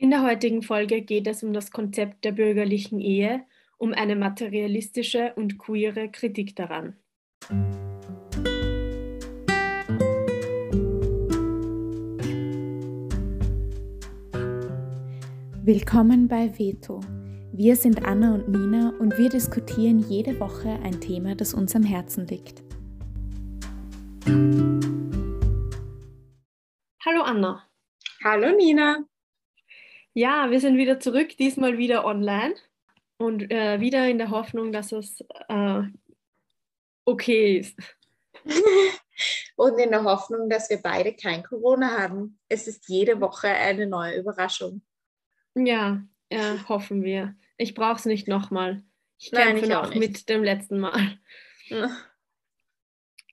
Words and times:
In 0.00 0.10
der 0.10 0.22
heutigen 0.22 0.62
Folge 0.62 1.02
geht 1.02 1.26
es 1.26 1.42
um 1.42 1.52
das 1.52 1.72
Konzept 1.72 2.24
der 2.24 2.30
bürgerlichen 2.30 3.00
Ehe, 3.00 3.44
um 3.78 3.92
eine 3.92 4.14
materialistische 4.14 5.32
und 5.34 5.58
queere 5.58 6.08
Kritik 6.08 6.54
daran. 6.54 6.96
Willkommen 15.64 16.28
bei 16.28 16.56
Veto. 16.56 17.00
Wir 17.52 17.74
sind 17.74 18.04
Anna 18.04 18.36
und 18.36 18.48
Nina 18.48 18.94
und 19.00 19.18
wir 19.18 19.30
diskutieren 19.30 19.98
jede 20.08 20.38
Woche 20.38 20.78
ein 20.84 21.00
Thema, 21.00 21.34
das 21.34 21.54
uns 21.54 21.74
am 21.74 21.82
Herzen 21.82 22.28
liegt. 22.28 22.62
Hallo 27.04 27.22
Anna. 27.22 27.68
Hallo 28.22 28.56
Nina. 28.56 29.04
Ja, 30.18 30.50
wir 30.50 30.58
sind 30.58 30.76
wieder 30.78 30.98
zurück, 30.98 31.36
diesmal 31.36 31.78
wieder 31.78 32.04
online 32.04 32.56
und 33.18 33.52
äh, 33.52 33.78
wieder 33.78 34.08
in 34.08 34.18
der 34.18 34.30
Hoffnung, 34.30 34.72
dass 34.72 34.90
es 34.90 35.24
äh, 35.48 35.82
okay 37.04 37.58
ist. 37.58 37.78
und 39.56 39.78
in 39.78 39.92
der 39.92 40.02
Hoffnung, 40.02 40.50
dass 40.50 40.70
wir 40.70 40.82
beide 40.82 41.14
kein 41.14 41.44
Corona 41.44 41.96
haben. 42.00 42.40
Es 42.48 42.66
ist 42.66 42.88
jede 42.88 43.20
Woche 43.20 43.46
eine 43.46 43.86
neue 43.86 44.18
Überraschung. 44.18 44.82
Ja, 45.54 46.02
ja 46.32 46.68
hoffen 46.68 47.04
wir. 47.04 47.36
Ich 47.56 47.74
brauche 47.74 47.98
es 47.98 48.04
nicht 48.04 48.26
nochmal. 48.26 48.82
Ich 49.18 49.30
kämpfe 49.30 49.68
noch 49.68 49.94
mit 49.94 50.28
dem 50.28 50.42
letzten 50.42 50.80
Mal. 50.80 51.20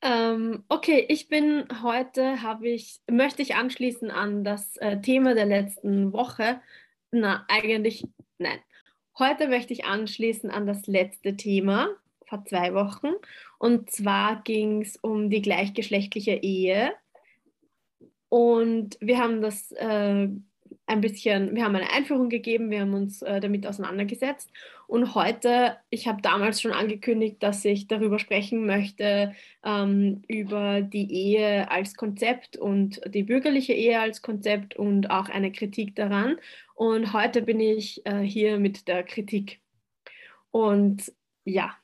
Ähm, 0.06 0.64
okay, 0.70 1.04
ich 1.10 1.30
bin 1.30 1.66
heute, 1.82 2.44
habe 2.44 2.70
ich, 2.70 3.02
möchte 3.10 3.42
ich 3.42 3.56
anschließen 3.56 4.12
an 4.12 4.44
das 4.44 4.78
äh, 4.78 5.02
Thema 5.02 5.34
der 5.34 5.48
letzten 5.48 6.14
Woche. 6.14 6.62
Na, 7.10 7.44
eigentlich, 7.48 8.06
nein. 8.38 8.60
Heute 9.18 9.48
möchte 9.48 9.74
ich 9.74 9.86
anschließen 9.86 10.52
an 10.52 10.68
das 10.68 10.86
letzte 10.86 11.36
Thema 11.36 11.90
vor 12.28 12.46
zwei 12.46 12.76
Wochen. 12.76 13.14
Und 13.58 13.90
zwar 13.90 14.44
ging 14.44 14.84
es 14.84 14.96
um 14.98 15.32
die 15.32 15.42
gleichgeschlechtliche 15.42 16.34
Ehe. 16.34 16.94
Und 18.30 19.00
wir 19.02 19.18
haben 19.18 19.42
das 19.42 19.72
äh, 19.72 20.28
ein 20.88 21.02
bisschen, 21.02 21.56
wir 21.56 21.64
haben 21.64 21.76
eine 21.76 21.92
Einführung 21.92 22.30
gegeben, 22.30 22.70
wir 22.70 22.82
haben 22.82 22.94
uns 22.94 23.22
äh, 23.22 23.40
damit 23.40 23.66
auseinandergesetzt. 23.66 24.52
Und 24.88 25.16
heute, 25.16 25.78
ich 25.90 26.08
habe 26.08 26.22
damals 26.22 26.62
schon 26.62 26.74
angekündigt, 26.74 27.42
dass 27.42 27.66
ich 27.66 27.88
darüber 27.88 28.20
sprechen 28.20 28.66
möchte, 28.66 29.34
ähm, 29.64 30.22
über 30.28 30.82
die 30.82 31.12
Ehe 31.12 31.72
als 31.72 31.96
Konzept 31.96 32.58
und 32.58 33.02
die 33.08 33.24
bürgerliche 33.24 33.74
Ehe 33.74 34.00
als 34.00 34.22
Konzept 34.22 34.76
und 34.76 35.10
auch 35.10 35.28
eine 35.30 35.52
Kritik 35.52 35.96
daran. 35.96 36.38
Und 36.76 37.14
heute 37.14 37.42
bin 37.42 37.60
ich 37.60 38.06
äh, 38.06 38.20
hier 38.20 38.60
mit 38.60 38.88
der 38.88 39.04
Kritik. 39.04 39.62
Und 40.52 41.12
ja, 41.46 41.76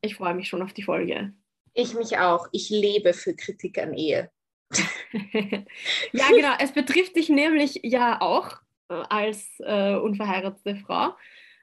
ich 0.00 0.16
freue 0.16 0.34
mich 0.34 0.48
schon 0.48 0.62
auf 0.62 0.72
die 0.72 0.82
Folge. 0.82 1.32
Ich 1.74 1.94
mich 1.94 2.18
auch. 2.18 2.48
Ich 2.50 2.70
lebe 2.70 3.12
für 3.12 3.34
Kritik 3.36 3.78
an 3.78 3.94
Ehe. 3.94 4.30
ja, 6.12 6.28
genau. 6.28 6.54
Es 6.58 6.72
betrifft 6.72 7.16
dich 7.16 7.28
nämlich 7.28 7.80
ja 7.82 8.20
auch 8.20 8.60
äh, 8.88 9.02
als 9.08 9.48
äh, 9.60 9.94
unverheiratete 9.94 10.76
Frau. 10.76 11.14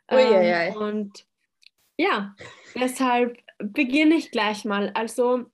Ähm, 0.10 0.76
und 0.76 1.26
ja, 1.98 2.36
deshalb 2.76 3.38
beginne 3.60 4.16
ich 4.16 4.32
gleich 4.32 4.66
mal. 4.66 4.92
Also, 4.94 5.46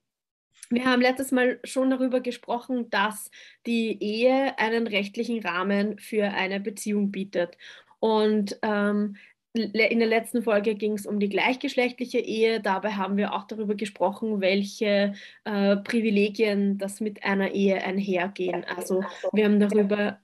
wir 0.69 0.85
haben 0.85 1.01
letztes 1.01 1.31
Mal 1.31 1.59
schon 1.63 1.89
darüber 1.89 2.21
gesprochen, 2.21 2.89
dass 2.89 3.29
die 3.65 4.01
Ehe 4.01 4.57
einen 4.57 4.87
rechtlichen 4.87 5.45
Rahmen 5.45 5.99
für 5.99 6.25
eine 6.25 6.59
Beziehung 6.59 7.11
bietet. 7.11 7.57
Und 7.99 8.57
ähm, 8.61 9.17
in 9.53 9.99
der 9.99 10.07
letzten 10.07 10.43
Folge 10.43 10.75
ging 10.75 10.93
es 10.93 11.05
um 11.05 11.19
die 11.19 11.27
gleichgeschlechtliche 11.27 12.19
Ehe. 12.19 12.61
Dabei 12.61 12.91
haben 12.91 13.17
wir 13.17 13.33
auch 13.33 13.45
darüber 13.45 13.75
gesprochen, 13.75 14.39
welche 14.39 15.13
äh, 15.43 15.77
Privilegien 15.77 16.77
das 16.77 17.01
mit 17.01 17.23
einer 17.23 17.51
Ehe 17.51 17.83
einhergehen. 17.83 18.63
Also 18.63 19.03
wir 19.33 19.45
haben 19.45 19.59
darüber 19.59 20.19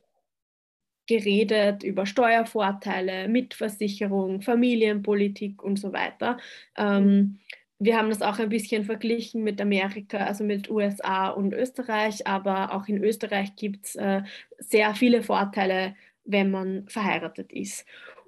geredet, 1.07 1.83
über 1.83 2.05
Steuervorteile, 2.05 3.27
Mitversicherung, 3.27 4.41
Familienpolitik 4.41 5.61
und 5.61 5.77
so 5.77 5.91
weiter. 5.91 6.37
Ähm, 6.77 7.39
wir 7.79 7.97
haben 7.97 8.09
das 8.09 8.21
auch 8.21 8.39
ein 8.39 8.49
bisschen 8.49 8.85
verglichen 8.85 9.43
mit 9.43 9.61
Amerika, 9.61 10.17
also 10.17 10.43
mit 10.43 10.69
USA 10.69 11.29
und 11.29 11.53
Österreich, 11.53 12.25
aber 12.25 12.73
auch 12.73 12.87
in 12.87 13.03
Österreich 13.03 13.55
gibt 13.55 13.85
es 13.85 13.95
äh, 13.95 14.23
sehr 14.57 14.95
viele 14.95 15.21
Vorteile, 15.21 15.95
wenn 16.23 16.49
man 16.49 16.87
verheiratet 16.87 17.51
ist. 17.51 17.85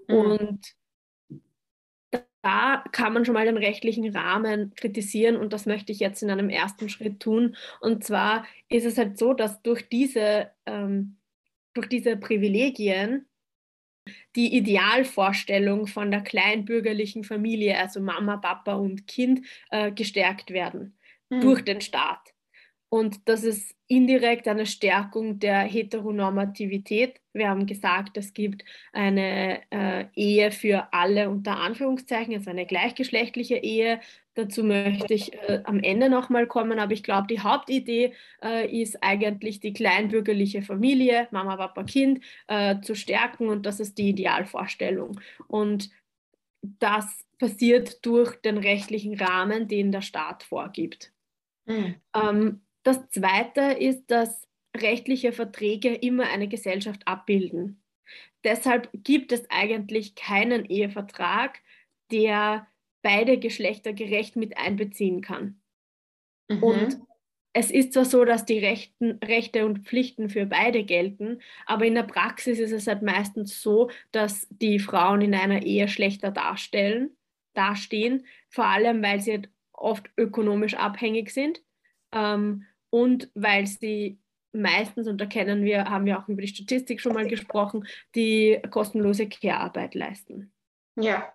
Mhm. 0.08 0.16
Und 0.16 0.79
da 2.42 2.84
kann 2.92 3.14
man 3.14 3.26
schon 3.26 3.34
mal 3.34 3.46
den 3.46 3.58
rechtlichen 3.58 4.16
Rahmen 4.16 4.74
kritisieren 4.76 5.36
und 5.36 5.52
das 5.52 5.66
möchte 5.66 5.92
ich 5.92 6.00
jetzt 6.00 6.24
in 6.24 6.30
einem 6.30 6.50
ersten 6.50 6.90
Schritt 6.90 7.20
tun. 7.20 7.56
Und 7.82 8.04
zwar 8.04 8.46
ist 8.70 8.86
es 8.86 8.98
halt 8.98 9.18
so, 9.18 9.34
dass 9.34 9.62
durch 9.62 9.90
diese, 9.90 10.52
ähm, 10.66 11.18
durch 11.74 11.90
diese 11.90 12.16
Privilegien 12.16 13.26
die 14.36 14.56
Idealvorstellung 14.56 15.88
von 15.88 16.12
der 16.12 16.22
kleinbürgerlichen 16.22 17.24
Familie, 17.24 17.78
also 17.78 18.00
Mama, 18.00 18.38
Papa 18.38 18.74
und 18.74 19.06
Kind, 19.08 19.46
äh, 19.70 19.92
gestärkt 19.92 20.52
werden 20.52 20.98
mhm. 21.30 21.42
durch 21.42 21.64
den 21.64 21.82
Staat. 21.82 22.34
Und 22.90 23.30
das 23.30 23.44
ist 23.44 23.76
indirekt 23.88 24.48
eine 24.48 24.66
Stärkung 24.66 25.38
der 25.40 25.60
Heteronormativität. 25.60 27.22
Wir 27.34 27.50
haben 27.50 27.68
gesagt, 27.68 28.18
es 28.18 28.34
gibt 28.34 28.66
eine 28.94 29.62
äh, 29.70 30.06
Ehe 30.16 30.52
für 30.52 30.92
alle 30.92 31.30
unter 31.30 31.58
Anführungszeichen, 31.58 32.34
also 32.34 32.50
eine 32.50 32.66
gleichgeschlechtliche 32.66 33.58
Ehe. 33.58 34.00
Dazu 34.34 34.64
möchte 34.64 35.14
ich 35.14 35.34
äh, 35.34 35.62
am 35.66 35.80
Ende 35.82 36.10
nochmal 36.10 36.48
kommen, 36.48 36.80
aber 36.80 36.94
ich 36.94 37.04
glaube, 37.04 37.28
die 37.28 37.42
Hauptidee 37.42 38.14
äh, 38.44 38.82
ist 38.82 39.04
eigentlich 39.04 39.60
die 39.60 39.74
kleinbürgerliche 39.74 40.64
Familie, 40.64 41.28
Mama, 41.30 41.58
Papa, 41.58 41.84
Kind, 41.84 42.24
äh, 42.48 42.82
zu 42.82 42.96
stärken 42.96 43.50
und 43.50 43.68
das 43.68 43.80
ist 43.80 44.00
die 44.00 44.10
Idealvorstellung. 44.10 45.20
Und 45.48 45.92
das 46.62 47.24
passiert 47.38 48.04
durch 48.04 48.36
den 48.42 48.58
rechtlichen 48.58 49.16
Rahmen, 49.16 49.68
den 49.68 49.92
der 49.92 50.02
Staat 50.02 50.44
vorgibt. 50.44 51.12
Mhm. 51.66 51.96
Ähm, 52.16 52.62
das 52.84 53.10
Zweite 53.10 53.62
ist, 53.62 54.08
dass 54.08 54.48
rechtliche 54.76 55.32
Verträge 55.32 55.94
immer 55.94 56.30
eine 56.30 56.48
Gesellschaft 56.48 57.08
abbilden. 57.08 57.82
Deshalb 58.44 58.90
gibt 58.94 59.32
es 59.32 59.50
eigentlich 59.50 60.16
keinen 60.16 60.66
Ehevertrag, 60.66 61.60
der 62.12 62.68
beide 63.02 63.38
Geschlechter 63.38 63.94
gerecht 63.94 64.36
mit 64.36 64.58
einbeziehen 64.58 65.22
kann. 65.22 65.62
Mhm. 66.48 66.64
Und 66.64 67.00
es 67.54 67.72
ist 67.72 67.94
zwar 67.94 68.06
so, 68.06 68.26
dass 68.26 68.46
die 68.46 68.60
Rechten, 68.60 69.20
Rechte 69.24 69.66
und 69.66 69.80
Pflichten 69.80 70.30
für 70.30 70.46
beide 70.46 70.84
gelten, 70.84 71.42
aber 71.66 71.86
in 71.86 71.96
der 71.96 72.04
Praxis 72.04 72.60
ist 72.60 72.72
es 72.72 72.88
halt 72.88 73.02
meistens 73.02 73.62
so, 73.62 73.90
dass 74.12 74.48
die 74.50 74.80
Frauen 74.80 75.22
in 75.22 75.34
einer 75.34 75.64
Ehe 75.64 75.88
schlechter 75.88 76.32
darstellen, 76.32 77.18
dastehen, 77.54 78.26
vor 78.50 78.66
allem 78.66 79.02
weil 79.02 79.20
sie 79.20 79.32
halt 79.32 79.50
oft 79.74 80.10
ökonomisch 80.18 80.76
abhängig 80.76 81.32
sind 81.32 81.62
ähm, 82.12 82.66
und 82.90 83.30
weil 83.36 83.68
sie 83.68 84.20
meistens, 84.52 85.08
und 85.08 85.20
da 85.20 85.26
kennen 85.26 85.64
wir, 85.64 85.86
haben 85.86 86.06
wir 86.06 86.20
auch 86.20 86.28
über 86.28 86.42
die 86.42 86.48
Statistik 86.48 87.02
schon 87.02 87.14
mal 87.14 87.28
gesprochen, 87.28 87.88
die 88.16 88.60
kostenlose 88.72 89.28
Care-Arbeit 89.28 89.96
leisten. 89.96 90.52
Ja. 90.96 91.34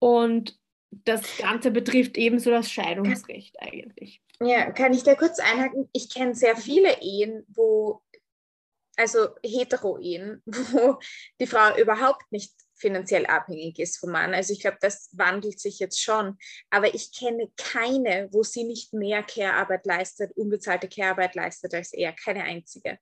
Und 0.00 0.58
das 0.90 1.38
Ganze 1.38 1.70
betrifft 1.70 2.16
ebenso 2.16 2.50
das 2.50 2.70
Scheidungsrecht 2.70 3.56
eigentlich. 3.60 4.22
Ja, 4.40 4.70
kann 4.72 4.92
ich 4.92 5.04
da 5.04 5.14
kurz 5.14 5.38
einhaken? 5.38 5.88
Ich 5.92 6.12
kenne 6.12 6.34
sehr 6.34 6.56
viele 6.56 7.00
Ehen, 7.00 7.44
wo, 7.48 8.02
also 8.96 9.28
Hetero-Ehen, 9.44 10.42
wo 10.46 10.98
die 11.40 11.46
Frau 11.46 11.76
überhaupt 11.78 12.30
nicht 12.30 12.52
finanziell 12.82 13.24
abhängig 13.24 13.78
ist 13.78 13.98
vom 13.98 14.10
Mann. 14.10 14.34
Also 14.34 14.52
ich 14.52 14.60
glaube, 14.60 14.76
das 14.80 15.08
wandelt 15.16 15.58
sich 15.58 15.78
jetzt 15.78 16.02
schon. 16.02 16.36
Aber 16.68 16.94
ich 16.94 17.12
kenne 17.16 17.48
keine, 17.56 18.28
wo 18.32 18.42
sie 18.42 18.64
nicht 18.64 18.92
mehr 18.92 19.22
Care-Arbeit 19.22 19.86
leistet, 19.86 20.36
unbezahlte 20.36 20.88
Care-Arbeit 20.88 21.34
leistet 21.34 21.72
als 21.72 21.94
er. 21.94 22.12
Keine 22.12 22.42
einzige. 22.42 22.98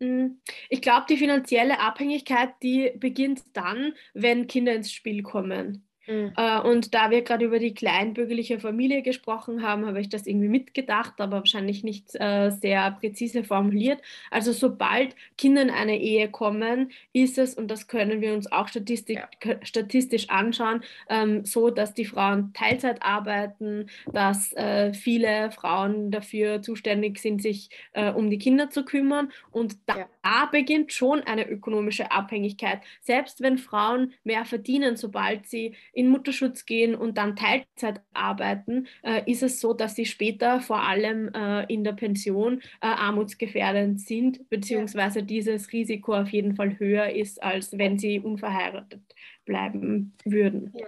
Mm, 0.00 0.40
ich 0.68 0.82
glaube, 0.82 1.06
die 1.08 1.16
finanzielle 1.16 1.78
Abhängigkeit, 1.78 2.50
die 2.62 2.92
beginnt 2.96 3.42
dann, 3.54 3.94
wenn 4.12 4.46
Kinder 4.46 4.74
ins 4.74 4.92
Spiel 4.92 5.22
kommen. 5.22 5.89
Mhm. 6.10 6.32
Äh, 6.36 6.60
und 6.60 6.94
da 6.94 7.10
wir 7.10 7.22
gerade 7.22 7.44
über 7.44 7.58
die 7.58 7.72
kleinbürgerliche 7.72 8.58
Familie 8.58 9.02
gesprochen 9.02 9.62
haben, 9.62 9.86
habe 9.86 10.00
ich 10.00 10.08
das 10.08 10.26
irgendwie 10.26 10.48
mitgedacht, 10.48 11.14
aber 11.18 11.38
wahrscheinlich 11.38 11.84
nicht 11.84 12.14
äh, 12.14 12.50
sehr 12.50 12.90
präzise 12.90 13.44
formuliert. 13.44 14.00
Also 14.30 14.52
sobald 14.52 15.14
Kinder 15.38 15.62
in 15.62 15.70
eine 15.70 15.98
Ehe 15.98 16.28
kommen, 16.28 16.90
ist 17.12 17.38
es, 17.38 17.54
und 17.54 17.70
das 17.70 17.86
können 17.86 18.20
wir 18.20 18.34
uns 18.34 18.50
auch 18.50 18.68
statistisch, 18.68 19.18
ja. 19.44 19.56
statistisch 19.62 20.28
anschauen, 20.30 20.82
ähm, 21.08 21.44
so, 21.44 21.70
dass 21.70 21.94
die 21.94 22.04
Frauen 22.04 22.52
Teilzeit 22.54 23.02
arbeiten, 23.02 23.86
dass 24.12 24.52
äh, 24.54 24.92
viele 24.92 25.50
Frauen 25.52 26.10
dafür 26.10 26.62
zuständig 26.62 27.18
sind, 27.18 27.40
sich 27.40 27.70
äh, 27.92 28.10
um 28.10 28.30
die 28.30 28.38
Kinder 28.38 28.70
zu 28.70 28.84
kümmern. 28.84 29.30
Und 29.52 29.76
da, 29.86 30.08
ja. 30.24 30.46
beginnt 30.50 30.92
schon 30.92 31.22
eine 31.22 31.48
ökonomische 31.48 32.10
Abhängigkeit. 32.10 32.80
Selbst 33.00 33.40
wenn 33.40 33.58
Frauen 33.58 34.12
mehr 34.24 34.44
verdienen, 34.44 34.96
sobald 34.96 35.46
sie 35.46 35.74
in 35.92 35.99
Mutterschutz 36.08 36.66
gehen 36.66 36.94
und 36.94 37.18
dann 37.18 37.36
Teilzeit 37.36 38.00
arbeiten, 38.12 38.86
äh, 39.02 39.30
ist 39.30 39.42
es 39.42 39.60
so, 39.60 39.74
dass 39.74 39.94
sie 39.94 40.06
später 40.06 40.60
vor 40.60 40.82
allem 40.82 41.28
äh, 41.34 41.64
in 41.72 41.84
der 41.84 41.92
Pension 41.92 42.60
äh, 42.80 42.86
armutsgefährdend 42.86 44.00
sind, 44.00 44.48
beziehungsweise 44.48 45.22
dieses 45.22 45.72
Risiko 45.72 46.14
auf 46.14 46.30
jeden 46.30 46.56
Fall 46.56 46.78
höher 46.78 47.10
ist, 47.10 47.42
als 47.42 47.76
wenn 47.76 47.98
sie 47.98 48.20
unverheiratet 48.20 49.02
bleiben 49.44 50.14
würden. 50.24 50.72
Ja, 50.74 50.86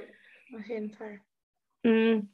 auf 0.58 0.66
jeden 0.66 0.90
Fall. 0.90 1.20
Mm. 1.82 2.28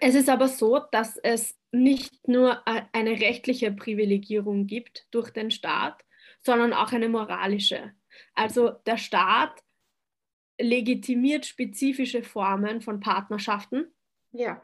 Es 0.00 0.14
ist 0.14 0.28
aber 0.28 0.46
so, 0.46 0.80
dass 0.92 1.16
es 1.16 1.58
nicht 1.72 2.28
nur 2.28 2.66
eine 2.66 3.10
rechtliche 3.20 3.72
Privilegierung 3.72 4.66
gibt 4.66 5.06
durch 5.10 5.30
den 5.30 5.50
Staat, 5.50 6.04
sondern 6.42 6.72
auch 6.72 6.92
eine 6.92 7.08
moralische. 7.08 7.92
Also 8.34 8.70
der 8.86 8.96
Staat 8.96 9.62
legitimiert 10.60 11.46
spezifische 11.46 12.22
Formen 12.22 12.80
von 12.80 13.00
Partnerschaften. 13.00 13.86
Ja. 14.32 14.62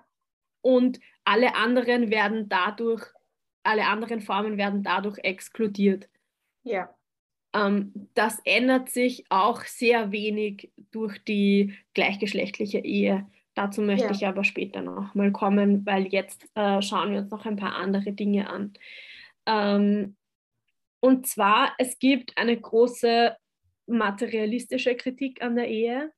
Und 0.60 1.00
alle 1.24 1.54
anderen 1.54 2.10
werden 2.10 2.48
dadurch, 2.48 3.04
alle 3.62 3.86
anderen 3.86 4.20
Formen 4.20 4.56
werden 4.56 4.82
dadurch 4.82 5.18
exkludiert. 5.18 6.08
Ja. 6.62 6.94
Ähm, 7.52 7.92
das 8.14 8.40
ändert 8.44 8.90
sich 8.90 9.24
auch 9.30 9.62
sehr 9.62 10.12
wenig 10.12 10.70
durch 10.90 11.22
die 11.24 11.74
gleichgeschlechtliche 11.94 12.78
Ehe. 12.78 13.26
Dazu 13.54 13.80
möchte 13.80 14.08
ja. 14.08 14.12
ich 14.12 14.26
aber 14.26 14.44
später 14.44 14.82
noch 14.82 15.14
mal 15.14 15.32
kommen, 15.32 15.86
weil 15.86 16.06
jetzt 16.08 16.46
äh, 16.54 16.82
schauen 16.82 17.12
wir 17.12 17.20
uns 17.20 17.30
noch 17.30 17.46
ein 17.46 17.56
paar 17.56 17.74
andere 17.76 18.12
Dinge 18.12 18.50
an. 18.50 18.74
Ähm, 19.46 20.16
und 21.00 21.26
zwar, 21.26 21.72
es 21.78 21.98
gibt 21.98 22.36
eine 22.36 22.56
große 22.60 23.36
materialistische 23.86 24.96
Kritik 24.96 25.42
an 25.42 25.56
der 25.56 25.68
Ehe. 25.68 26.12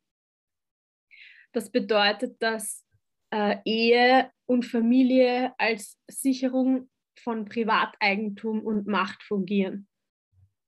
Das 1.53 1.71
bedeutet, 1.71 2.41
dass 2.43 2.85
äh, 3.31 3.57
Ehe 3.65 4.31
und 4.47 4.65
Familie 4.65 5.55
als 5.59 5.99
Sicherung 6.09 6.91
von 7.19 7.45
Privateigentum 7.45 8.65
und 8.65 8.87
Macht 8.87 9.23
fungieren. 9.23 9.89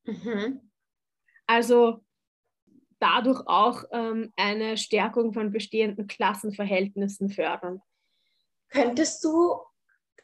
Mhm. 0.04 0.70
Also 1.46 2.04
dadurch 2.98 3.42
auch 3.46 3.84
ähm, 3.92 4.32
eine 4.36 4.76
Stärkung 4.76 5.32
von 5.32 5.52
bestehenden 5.52 6.06
Klassenverhältnissen 6.06 7.30
fördern. 7.30 7.80
Könntest 8.68 9.24
du 9.24 9.58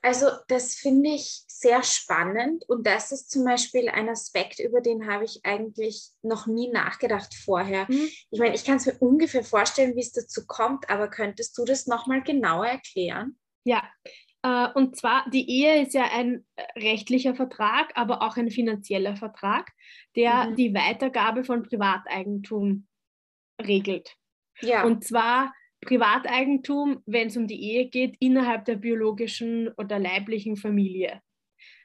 also 0.02 0.26
das 0.48 0.74
finde 0.74 1.10
ich 1.10 1.42
sehr 1.46 1.82
spannend 1.82 2.64
und 2.68 2.86
das 2.86 3.12
ist 3.12 3.30
zum 3.30 3.44
Beispiel 3.44 3.88
ein 3.88 4.08
Aspekt, 4.08 4.60
über 4.60 4.80
den 4.80 5.10
habe 5.10 5.24
ich 5.24 5.40
eigentlich 5.44 6.10
noch 6.22 6.46
nie 6.46 6.70
nachgedacht 6.70 7.34
vorher. 7.34 7.86
Mhm. 7.88 8.08
Ich 8.30 8.38
meine, 8.38 8.54
ich 8.54 8.64
kann 8.64 8.76
es 8.76 8.86
mir 8.86 8.96
ungefähr 8.98 9.44
vorstellen, 9.44 9.96
wie 9.96 10.00
es 10.00 10.12
dazu 10.12 10.46
kommt, 10.46 10.90
aber 10.90 11.08
könntest 11.08 11.56
du 11.58 11.64
das 11.64 11.86
nochmal 11.86 12.22
genauer 12.22 12.66
erklären? 12.66 13.38
Ja, 13.64 13.82
äh, 14.46 14.68
und 14.74 14.96
zwar 14.96 15.28
die 15.30 15.50
Ehe 15.50 15.82
ist 15.82 15.94
ja 15.94 16.04
ein 16.12 16.46
äh, 16.54 16.62
rechtlicher 16.78 17.34
Vertrag, 17.34 17.90
aber 17.94 18.22
auch 18.22 18.36
ein 18.36 18.50
finanzieller 18.50 19.16
Vertrag, 19.16 19.72
der 20.14 20.50
mhm. 20.50 20.56
die 20.56 20.74
Weitergabe 20.74 21.44
von 21.44 21.64
Privateigentum 21.64 22.86
regelt. 23.60 24.14
Ja. 24.60 24.84
Und 24.84 25.04
zwar 25.04 25.52
Privateigentum, 25.80 27.02
wenn 27.06 27.28
es 27.28 27.36
um 27.36 27.46
die 27.46 27.62
Ehe 27.62 27.88
geht, 27.88 28.16
innerhalb 28.18 28.64
der 28.64 28.76
biologischen 28.76 29.68
oder 29.76 29.98
leiblichen 29.98 30.56
Familie. 30.56 31.20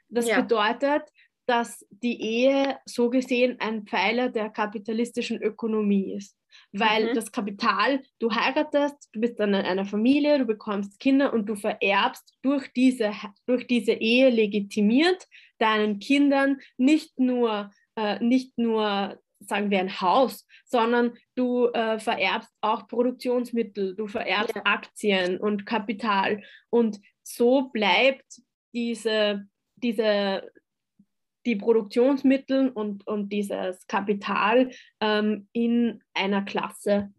Das 0.10 0.28
ja. 0.28 0.42
bedeutet, 0.42 1.04
dass 1.46 1.86
die 1.90 2.22
Ehe 2.22 2.78
so 2.86 3.10
gesehen 3.10 3.58
ein 3.60 3.86
Pfeiler 3.86 4.30
der 4.30 4.50
kapitalistischen 4.50 5.42
Ökonomie 5.42 6.14
ist. 6.14 6.38
Weil 6.74 7.10
mhm. 7.10 7.16
das 7.16 7.32
Kapital, 7.32 8.02
du 8.20 8.32
heiratest, 8.32 9.10
du 9.14 9.22
bist 9.22 9.40
dann 9.40 9.54
in 9.54 9.66
einer 9.66 9.86
Familie, 9.86 10.40
du 10.40 10.46
bekommst 10.46 11.00
Kinder 11.00 11.34
und 11.34 11.48
du 11.48 11.56
vererbst 11.56 12.34
durch 12.42 12.72
diese, 12.74 13.14
durch 13.46 13.68
diese 13.68 13.94
Ehe 13.94 14.30
legitimiert 14.30 15.28
deinen 15.60 16.00
Kindern 16.00 16.58
nicht 16.78 17.20
nur, 17.20 17.72
äh, 17.96 18.24
nicht 18.24 18.58
nur 18.58 19.20
sagen 19.42 19.70
wir 19.72 19.80
ein 19.80 20.02
Haus, 20.02 20.48
sondern 20.66 21.14
du 21.36 21.68
äh, 21.68 22.00
vererbst 22.00 22.52
auch 22.62 22.88
Produktionsmittel, 22.88 23.96
du 23.96 24.08
vererbst 24.08 24.56
ja. 24.56 24.62
Aktien 24.66 25.40
und 25.40 25.66
Kapital. 25.66 26.44
Und 26.70 27.00
so 27.24 27.70
bleibt 27.70 28.42
diese, 28.74 29.48
diese, 29.76 30.52
die 31.46 31.56
Produktionsmittel 31.56 32.70
und, 32.70 33.06
und 33.08 33.30
dieses 33.30 33.86
Kapital 33.88 34.72
ähm, 35.00 35.48
in 35.52 36.04
einer 36.14 36.44
Klasse. 36.44 37.12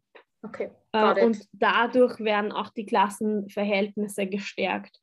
Okay. 0.43 0.71
Äh, 0.93 1.25
und 1.25 1.47
dadurch 1.53 2.21
werden 2.21 2.53
auch 2.53 2.71
die 2.71 2.87
Klassenverhältnisse 2.87 4.27
gestärkt. 4.27 4.99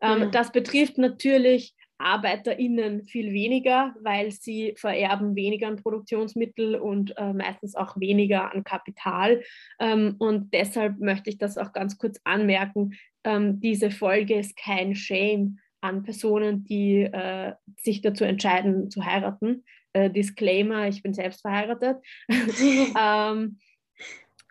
Ähm, 0.00 0.26
mhm. 0.26 0.30
Das 0.30 0.52
betrifft 0.52 0.98
natürlich 0.98 1.74
ArbeiterInnen 2.04 3.04
viel 3.04 3.32
weniger, 3.32 3.94
weil 4.00 4.30
sie 4.30 4.74
vererben 4.76 5.34
weniger 5.34 5.68
an 5.68 5.76
Produktionsmittel 5.76 6.76
und 6.76 7.16
äh, 7.16 7.32
meistens 7.32 7.74
auch 7.74 7.98
weniger 7.98 8.52
an 8.52 8.62
Kapital. 8.62 9.42
Ähm, 9.80 10.16
und 10.18 10.52
deshalb 10.52 11.00
möchte 11.00 11.30
ich 11.30 11.38
das 11.38 11.56
auch 11.56 11.72
ganz 11.72 11.96
kurz 11.96 12.20
anmerken. 12.24 12.94
Ähm, 13.24 13.60
diese 13.60 13.90
Folge 13.90 14.34
ist 14.38 14.56
kein 14.56 14.94
Shame 14.94 15.58
an 15.80 16.02
Personen, 16.02 16.64
die 16.64 17.02
äh, 17.02 17.54
sich 17.78 18.02
dazu 18.02 18.24
entscheiden 18.24 18.90
zu 18.90 19.04
heiraten. 19.04 19.64
Äh, 19.94 20.10
Disclaimer, 20.10 20.88
ich 20.88 21.02
bin 21.02 21.14
selbst 21.14 21.40
verheiratet. 21.40 21.96
ähm, 22.28 23.58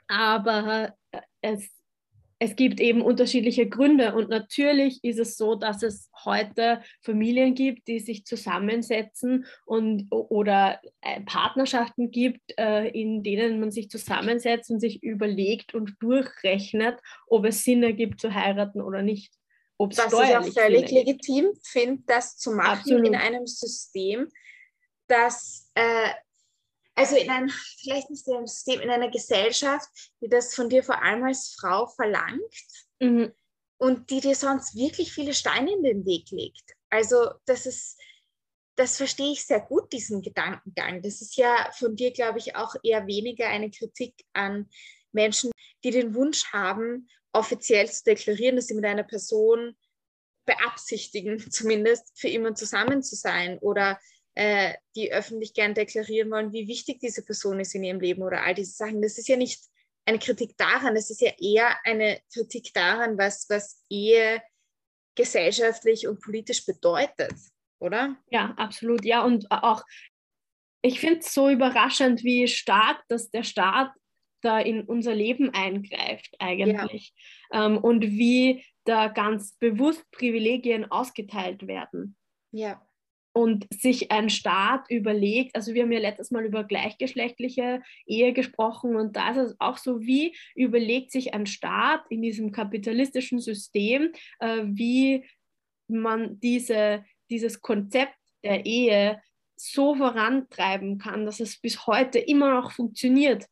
aber 0.07 0.95
es 1.41 1.69
es 2.43 2.57
gibt 2.57 2.81
eben 2.81 3.01
unterschiedliche 3.01 3.69
Gründe 3.69 4.13
und 4.15 4.27
natürlich 4.27 5.01
ist 5.01 5.17
es 5.17 5.37
so, 5.37 5.55
dass 5.55 5.81
es 5.81 6.09
heute 6.25 6.81
Familien 6.99 7.55
gibt, 7.55 7.87
die 7.87 7.99
sich 7.99 8.25
zusammensetzen 8.25 9.45
und 9.63 10.07
oder 10.09 10.81
äh, 10.99 11.21
Partnerschaften 11.21 12.11
gibt, 12.11 12.41
äh, 12.57 12.89
in 12.89 13.23
denen 13.23 13.61
man 13.61 13.71
sich 13.71 13.89
zusammensetzt 13.89 14.69
und 14.71 14.81
sich 14.81 15.01
überlegt 15.01 15.73
und 15.73 15.95
durchrechnet, 16.01 16.99
ob 17.27 17.45
es 17.45 17.63
Sinn 17.63 17.81
ergibt 17.81 18.19
zu 18.19 18.33
heiraten 18.33 18.81
oder 18.81 19.03
nicht. 19.03 19.33
Ob's 19.77 19.97
Was 19.97 20.11
ich 20.11 20.35
auch 20.35 20.45
völlig 20.45 20.91
legitim 20.91 21.45
finde, 21.63 22.03
das 22.07 22.37
zu 22.37 22.51
machen 22.51 22.79
Absolut. 22.79 23.07
in 23.07 23.15
einem 23.15 23.47
System, 23.47 24.27
das 25.07 25.71
äh, 25.75 26.09
also 26.95 27.15
in 27.15 27.29
einem, 27.29 27.49
vielleicht 27.79 28.09
nicht 28.09 28.27
in 28.27 28.35
einem 28.35 28.47
System, 28.47 28.81
in 28.81 28.89
einer 28.89 29.09
Gesellschaft, 29.09 29.89
die 30.21 30.29
das 30.29 30.53
von 30.53 30.69
dir 30.69 30.83
vor 30.83 31.01
allem 31.01 31.23
als 31.23 31.55
Frau 31.59 31.87
verlangt 31.87 32.41
mhm. 32.99 33.33
und 33.77 34.09
die 34.09 34.21
dir 34.21 34.35
sonst 34.35 34.75
wirklich 34.75 35.11
viele 35.11 35.33
Steine 35.33 35.73
in 35.73 35.83
den 35.83 36.05
Weg 36.05 36.29
legt. 36.31 36.73
Also 36.89 37.31
das 37.45 37.65
ist, 37.65 37.99
das 38.75 38.97
verstehe 38.97 39.31
ich 39.31 39.45
sehr 39.45 39.61
gut, 39.61 39.91
diesen 39.91 40.21
Gedankengang. 40.21 41.01
Das 41.01 41.21
ist 41.21 41.35
ja 41.37 41.71
von 41.77 41.95
dir, 41.95 42.11
glaube 42.11 42.39
ich, 42.39 42.55
auch 42.55 42.75
eher 42.83 43.07
weniger 43.07 43.47
eine 43.47 43.71
Kritik 43.71 44.13
an 44.33 44.69
Menschen, 45.11 45.51
die 45.83 45.91
den 45.91 46.13
Wunsch 46.13 46.45
haben, 46.53 47.07
offiziell 47.31 47.89
zu 47.89 48.03
deklarieren, 48.03 48.55
dass 48.55 48.67
sie 48.67 48.75
mit 48.75 48.85
einer 48.85 49.03
Person 49.03 49.75
beabsichtigen, 50.45 51.39
zumindest 51.51 52.11
für 52.19 52.27
immer 52.27 52.53
zusammen 52.53 53.01
zu 53.01 53.15
sein 53.15 53.57
oder 53.59 53.99
äh, 54.35 54.73
die 54.95 55.13
öffentlich 55.13 55.53
gern 55.53 55.73
deklarieren 55.73 56.31
wollen, 56.31 56.53
wie 56.53 56.67
wichtig 56.67 56.99
diese 56.99 57.23
Person 57.23 57.59
ist 57.59 57.75
in 57.75 57.83
ihrem 57.83 57.99
Leben 57.99 58.23
oder 58.23 58.43
all 58.43 58.53
diese 58.53 58.73
Sachen. 58.73 59.01
Das 59.01 59.17
ist 59.17 59.27
ja 59.27 59.37
nicht 59.37 59.61
eine 60.05 60.19
Kritik 60.19 60.57
daran, 60.57 60.95
das 60.95 61.09
ist 61.09 61.21
ja 61.21 61.31
eher 61.39 61.77
eine 61.85 62.19
Kritik 62.33 62.73
daran, 62.73 63.17
was, 63.17 63.47
was 63.49 63.83
Ehe 63.89 64.41
gesellschaftlich 65.15 66.07
und 66.07 66.21
politisch 66.21 66.65
bedeutet, 66.65 67.33
oder? 67.79 68.17
Ja, 68.29 68.53
absolut. 68.57 69.05
Ja, 69.05 69.23
und 69.23 69.49
auch, 69.51 69.83
ich 70.81 70.99
finde 70.99 71.19
es 71.19 71.33
so 71.33 71.49
überraschend, 71.49 72.23
wie 72.23 72.47
stark, 72.47 73.03
dass 73.07 73.29
der 73.29 73.43
Staat 73.43 73.91
da 74.41 74.59
in 74.59 74.83
unser 74.83 75.15
Leben 75.15 75.51
eingreift 75.51 76.35
eigentlich 76.39 77.13
ja. 77.51 77.65
ähm, 77.65 77.77
und 77.77 78.01
wie 78.01 78.65
da 78.83 79.07
ganz 79.07 79.53
bewusst 79.57 80.09
Privilegien 80.11 80.91
ausgeteilt 80.91 81.65
werden. 81.67 82.17
Ja. 82.51 82.85
Und 83.33 83.67
sich 83.73 84.11
ein 84.11 84.29
Staat 84.29 84.89
überlegt, 84.89 85.55
also 85.55 85.73
wir 85.73 85.83
haben 85.83 85.91
ja 85.91 85.99
letztes 85.99 86.31
Mal 86.31 86.45
über 86.45 86.63
gleichgeschlechtliche 86.63 87.81
Ehe 88.05 88.31
gesprochen 88.31 88.95
und 88.95 89.15
da 89.15 89.31
ist 89.31 89.37
es 89.37 89.55
auch 89.59 89.77
so, 89.77 90.01
wie 90.01 90.35
überlegt 90.55 91.11
sich 91.11 91.33
ein 91.33 91.47
Staat 91.47 92.05
in 92.09 92.21
diesem 92.21 92.51
kapitalistischen 92.51 93.39
System, 93.39 94.11
äh, 94.39 94.61
wie 94.65 95.25
man 95.87 96.39
diese, 96.39 97.03
dieses 97.29 97.59
Konzept 97.61 98.15
der 98.43 98.65
Ehe 98.65 99.21
so 99.55 99.95
vorantreiben 99.95 100.97
kann, 100.99 101.25
dass 101.25 101.39
es 101.39 101.59
bis 101.59 101.87
heute 101.87 102.19
immer 102.19 102.53
noch 102.53 102.71
funktioniert. 102.71 103.47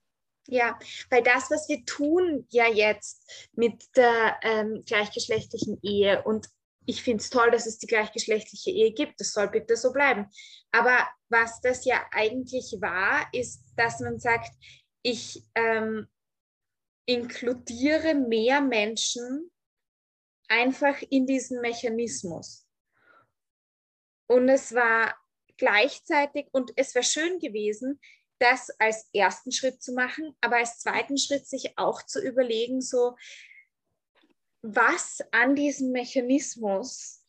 Ja, 0.48 0.78
weil 1.10 1.24
das, 1.24 1.50
was 1.50 1.70
wir 1.70 1.86
tun 1.86 2.46
ja 2.50 2.68
jetzt 2.68 3.50
mit 3.54 3.86
der 3.96 4.40
ähm, 4.44 4.84
gleichgeschlechtlichen 4.86 5.80
Ehe 5.82 6.24
und 6.24 6.48
ich 6.86 7.04
finde 7.04 7.22
es 7.22 7.30
toll, 7.30 7.52
dass 7.52 7.66
es 7.66 7.78
die 7.78 7.88
gleichgeschlechtliche 7.88 8.72
Ehe 8.72 8.92
gibt. 8.94 9.20
Das 9.20 9.34
soll 9.34 9.50
bitte 9.50 9.76
so 9.76 9.92
bleiben. 9.92 10.28
Aber 10.72 11.08
was 11.30 11.62
das 11.62 11.86
ja 11.86 12.06
eigentlich 12.12 12.76
war, 12.80 13.28
ist, 13.34 13.64
dass 13.76 14.00
man 14.00 14.20
sagt, 14.20 14.52
ich 15.04 15.44
ähm, 15.56 16.08
inkludiere 17.06 18.16
mehr 18.16 18.62
Menschen 18.62 19.52
einfach 20.48 21.02
in 21.10 21.26
diesen 21.26 21.62
Mechanismus. 21.62 22.68
Und 24.28 24.50
es 24.50 24.74
war 24.74 25.16
gleichzeitig, 25.58 26.48
und 26.52 26.72
es 26.76 26.96
wäre 26.96 27.04
schön 27.04 27.40
gewesen, 27.40 28.00
das 28.40 28.72
als 28.80 29.08
ersten 29.14 29.52
Schritt 29.52 29.84
zu 29.84 29.94
machen, 29.94 30.36
aber 30.42 30.58
als 30.58 30.80
zweiten 30.80 31.18
Schritt 31.18 31.48
sich 31.48 31.78
auch 31.78 32.02
zu 32.02 32.20
überlegen, 32.20 32.82
so, 32.82 33.16
was 34.62 35.20
an 35.32 35.56
diesem 35.56 35.92
Mechanismus 35.92 37.26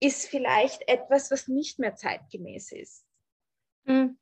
ist 0.00 0.26
vielleicht 0.26 0.88
etwas, 0.88 1.30
was 1.30 1.48
nicht 1.48 1.78
mehr 1.78 1.94
zeitgemäß 1.94 2.72
ist. 2.72 3.06
Hm. 3.86 4.18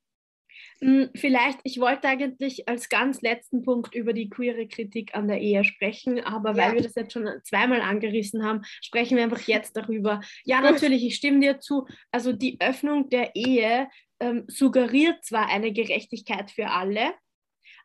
Vielleicht, 1.15 1.59
ich 1.65 1.79
wollte 1.79 2.09
eigentlich 2.09 2.67
als 2.69 2.89
ganz 2.89 3.21
letzten 3.21 3.63
Punkt 3.63 3.95
über 3.95 4.13
die 4.15 4.31
queere 4.31 4.67
Kritik 4.67 5.15
an 5.15 5.29
der 5.29 5.41
Ehe 5.41 5.63
sprechen, 5.63 6.21
aber 6.21 6.57
weil 6.57 6.75
wir 6.75 6.83
das 6.83 6.95
jetzt 6.95 7.13
schon 7.13 7.29
zweimal 7.45 7.83
angerissen 7.83 8.45
haben, 8.45 8.63
sprechen 8.81 9.17
wir 9.17 9.25
einfach 9.25 9.47
jetzt 9.47 9.77
darüber. 9.77 10.23
Ja, 10.45 10.61
natürlich, 10.61 11.05
ich 11.05 11.17
stimme 11.17 11.41
dir 11.41 11.61
zu. 11.61 11.87
Also 12.11 12.33
die 12.33 12.59
Öffnung 12.61 13.11
der 13.11 13.37
Ehe 13.37 13.89
ähm, 14.21 14.45
suggeriert 14.49 15.23
zwar 15.25 15.49
eine 15.49 15.73
Gerechtigkeit 15.73 16.51
für 16.51 16.69
alle, 16.69 17.13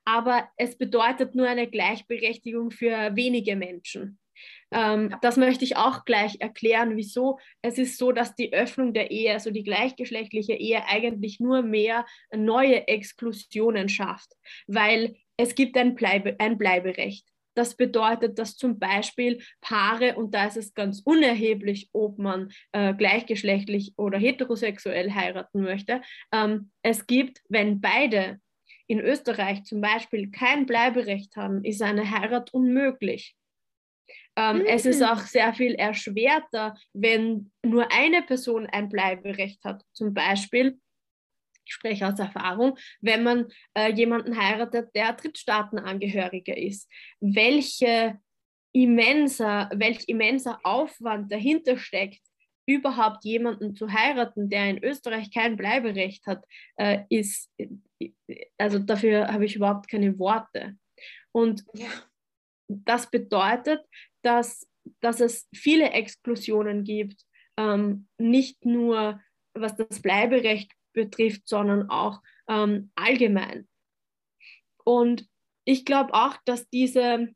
aber 0.05 0.47
es 0.57 0.77
bedeutet 0.77 1.35
nur 1.35 1.47
eine 1.47 1.67
Gleichberechtigung 1.67 2.71
für 2.71 3.15
wenige 3.15 3.55
Menschen. 3.55 4.19
Ähm, 4.71 5.15
das 5.21 5.38
möchte 5.38 5.63
ich 5.63 5.77
auch 5.77 6.05
gleich 6.05 6.38
erklären, 6.39 6.95
wieso. 6.95 7.39
Es 7.62 7.77
ist 7.77 7.97
so, 7.97 8.12
dass 8.12 8.35
die 8.35 8.53
Öffnung 8.53 8.93
der 8.93 9.12
Ehe, 9.12 9.33
also 9.33 9.51
die 9.51 9.63
gleichgeschlechtliche 9.63 10.53
Ehe, 10.53 10.85
eigentlich 10.88 11.39
nur 11.39 11.62
mehr 11.62 12.05
neue 12.35 12.88
Exklusionen 12.88 13.89
schafft, 13.89 14.33
weil 14.67 15.15
es 15.38 15.55
gibt 15.55 15.77
ein, 15.77 15.95
Bleibe, 15.95 16.35
ein 16.39 16.57
Bleiberecht. 16.57 17.27
Das 17.55 17.77
bedeutet, 17.77 18.38
dass 18.38 18.57
zum 18.57 18.79
Beispiel 18.79 19.41
Paare, 19.62 20.15
und 20.15 20.33
da 20.33 20.47
ist 20.47 20.57
es 20.57 20.74
ganz 20.74 21.01
unerheblich, 21.05 21.89
ob 21.93 22.19
man 22.19 22.50
äh, 22.74 22.93
gleichgeschlechtlich 22.93 23.93
oder 23.95 24.17
heterosexuell 24.17 25.13
heiraten 25.13 25.62
möchte, 25.62 26.01
ähm, 26.33 26.71
es 26.81 27.07
gibt, 27.07 27.41
wenn 27.47 27.79
beide 27.79 28.41
in 28.88 29.00
Österreich 29.00 29.63
zum 29.63 29.82
Beispiel 29.82 30.32
kein 30.32 30.65
Bleiberecht 30.65 31.36
haben, 31.36 31.63
ist 31.63 31.82
eine 31.82 32.10
Heirat 32.10 32.54
unmöglich. 32.54 33.36
Ähm, 34.36 34.60
mhm. 34.60 34.65
Es 34.65 34.86
ist 34.86 35.00
mhm. 35.00 35.08
auch 35.08 35.20
sehr 35.22 35.54
viel 35.54 35.75
erschwerter, 35.75 36.75
wenn 36.94 37.51
nur 37.63 37.92
eine 37.92 38.22
Person 38.24 38.68
ein 38.68 38.89
Bleiberecht 38.89 39.63
hat. 39.63 39.84
Zum 39.94 40.13
Beispiel, 40.13 40.80
ich 41.65 41.74
spreche 41.74 42.08
aus 42.08 42.20
Erfahrung, 42.20 42.77
wenn 43.01 43.24
man 43.24 43.48
äh, 43.74 43.92
jemanden 43.92 44.39
heiratet, 44.39 44.89
der 44.94 45.13
Drittstaatenangehöriger 45.13 46.56
ist. 46.56 46.92
Welche 47.20 48.20
immenser, 48.72 49.70
welch 49.74 50.04
immenser 50.08 50.60
Aufwand 50.63 51.32
dahinter 51.32 51.77
steckt, 51.77 52.22
überhaupt 52.68 53.24
jemanden 53.24 53.75
zu 53.75 53.92
heiraten, 53.92 54.50
der 54.50 54.70
in 54.70 54.84
Österreich 54.84 55.32
kein 55.32 55.56
Bleiberecht 55.56 56.25
hat, 56.25 56.44
äh, 56.77 57.04
ist, 57.10 57.51
also 58.57 58.79
dafür 58.79 59.31
habe 59.31 59.45
ich 59.45 59.55
überhaupt 59.55 59.87
keine 59.89 60.17
Worte. 60.19 60.77
Und 61.31 61.63
ja. 61.73 61.87
das 62.67 63.09
bedeutet, 63.09 63.85
dass, 64.23 64.67
dass 65.01 65.19
es 65.19 65.47
viele 65.53 65.91
Exklusionen 65.91 66.83
gibt, 66.83 67.25
ähm, 67.57 68.07
nicht 68.17 68.65
nur 68.65 69.21
was 69.53 69.75
das 69.75 70.01
Bleiberecht 70.01 70.71
betrifft, 70.93 71.47
sondern 71.47 71.89
auch 71.89 72.21
ähm, 72.49 72.91
allgemein. 72.95 73.67
Und 74.83 75.27
ich 75.65 75.85
glaube 75.85 76.13
auch, 76.13 76.37
dass 76.45 76.69
diese 76.69 77.33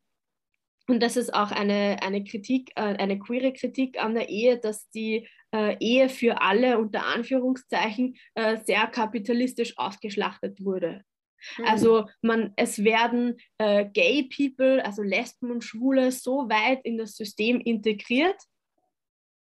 und 0.89 1.01
das 1.03 1.17
ist 1.17 1.35
auch 1.35 1.51
eine, 1.51 2.01
eine 2.01 2.23
Kritik, 2.23 2.71
äh, 2.75 2.81
eine 2.81 3.19
queere 3.19 3.53
Kritik 3.53 4.01
an 4.01 4.15
der 4.15 4.29
Ehe, 4.29 4.57
dass 4.57 4.89
die 4.89 5.29
äh, 5.53 5.77
Ehe 5.79 6.09
für 6.09 6.41
alle 6.41 6.77
unter 6.77 7.05
Anführungszeichen 7.05 8.17
äh, 8.35 8.57
sehr 8.65 8.87
kapitalistisch 8.87 9.77
ausgeschlachtet 9.77 10.63
wurde. 10.63 11.03
Mhm. 11.57 11.65
Also 11.65 12.09
man, 12.21 12.53
es 12.55 12.83
werden 12.83 13.37
äh, 13.57 13.85
Gay 13.85 14.29
People, 14.35 14.83
also 14.83 15.01
Lesben 15.01 15.51
und 15.51 15.63
Schwule, 15.63 16.11
so 16.11 16.49
weit 16.49 16.83
in 16.83 16.97
das 16.97 17.15
System 17.15 17.59
integriert, 17.61 18.41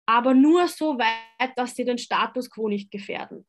aber 0.06 0.34
nur 0.34 0.68
so 0.68 0.98
weit, 0.98 1.52
dass 1.56 1.76
sie 1.76 1.86
den 1.86 1.98
Status 1.98 2.50
quo 2.50 2.68
nicht 2.68 2.92
gefährden. 2.92 3.46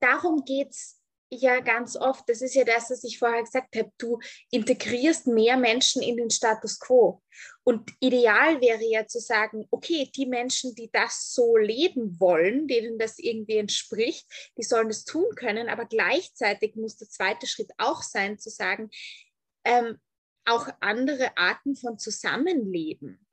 Darum 0.00 0.44
geht 0.44 0.68
es 0.68 0.97
ja 1.30 1.60
ganz 1.60 1.96
oft, 1.96 2.28
das 2.28 2.42
ist 2.42 2.54
ja 2.54 2.64
das, 2.64 2.90
was 2.90 3.04
ich 3.04 3.18
vorher 3.18 3.42
gesagt 3.42 3.76
habe, 3.76 3.92
du 3.98 4.18
integrierst 4.50 5.26
mehr 5.26 5.56
Menschen 5.56 6.02
in 6.02 6.16
den 6.16 6.30
Status 6.30 6.78
quo. 6.78 7.22
Und 7.64 7.90
ideal 8.00 8.60
wäre 8.60 8.84
ja 8.84 9.06
zu 9.06 9.20
sagen, 9.20 9.66
okay, 9.70 10.10
die 10.14 10.26
Menschen, 10.26 10.74
die 10.74 10.90
das 10.90 11.32
so 11.32 11.56
leben 11.56 12.18
wollen, 12.18 12.66
denen 12.66 12.98
das 12.98 13.18
irgendwie 13.18 13.58
entspricht, 13.58 14.26
die 14.56 14.62
sollen 14.62 14.88
es 14.88 15.04
tun 15.04 15.34
können, 15.36 15.68
aber 15.68 15.84
gleichzeitig 15.84 16.76
muss 16.76 16.96
der 16.96 17.08
zweite 17.08 17.46
Schritt 17.46 17.70
auch 17.78 18.02
sein, 18.02 18.38
zu 18.38 18.50
sagen, 18.50 18.90
ähm, 19.64 19.98
auch 20.44 20.68
andere 20.80 21.36
Arten 21.36 21.76
von 21.76 21.98
Zusammenleben 21.98 23.24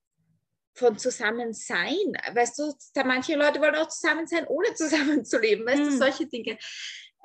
von 0.76 0.98
Zusammensein. 0.98 2.14
Weißt 2.34 2.60
du, 2.60 2.74
da 2.94 3.04
manche 3.04 3.36
Leute 3.36 3.60
wollen 3.62 3.76
auch 3.76 3.88
zusammen 3.88 4.28
sein, 4.28 4.46
ohne 4.48 4.74
zusammenzuleben. 4.76 5.66
Weißt 5.66 5.80
du, 5.80 5.92
hm. 5.92 5.98
solche 5.98 6.28
Dinge 6.28 6.58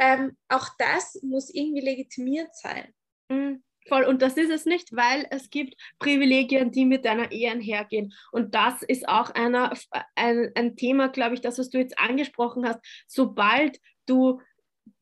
ähm, 0.01 0.37
auch 0.49 0.69
das 0.79 1.21
muss 1.23 1.51
irgendwie 1.51 1.83
legitimiert 1.83 2.57
sein. 2.57 2.93
Mhm. 3.29 3.63
Voll. 3.89 4.05
Und 4.05 4.23
das 4.23 4.37
ist 4.37 4.51
es 4.51 4.67
nicht, 4.67 4.95
weil 4.95 5.27
es 5.31 5.51
gibt 5.51 5.75
Privilegien, 5.99 6.71
die 6.71 6.85
mit 6.85 7.05
deiner 7.05 7.33
Ehe 7.33 7.51
einhergehen. 7.51 8.13
Und 8.31 8.55
das 8.55 8.83
ist 8.83 9.09
auch 9.09 9.31
einer, 9.31 9.73
ein, 10.15 10.51
ein 10.55 10.77
Thema, 10.77 11.09
glaube 11.09 11.35
ich, 11.35 11.41
das, 11.41 11.59
was 11.59 11.71
du 11.71 11.79
jetzt 11.79 11.99
angesprochen 11.99 12.67
hast. 12.67 12.81
Sobald 13.07 13.81
du 14.07 14.41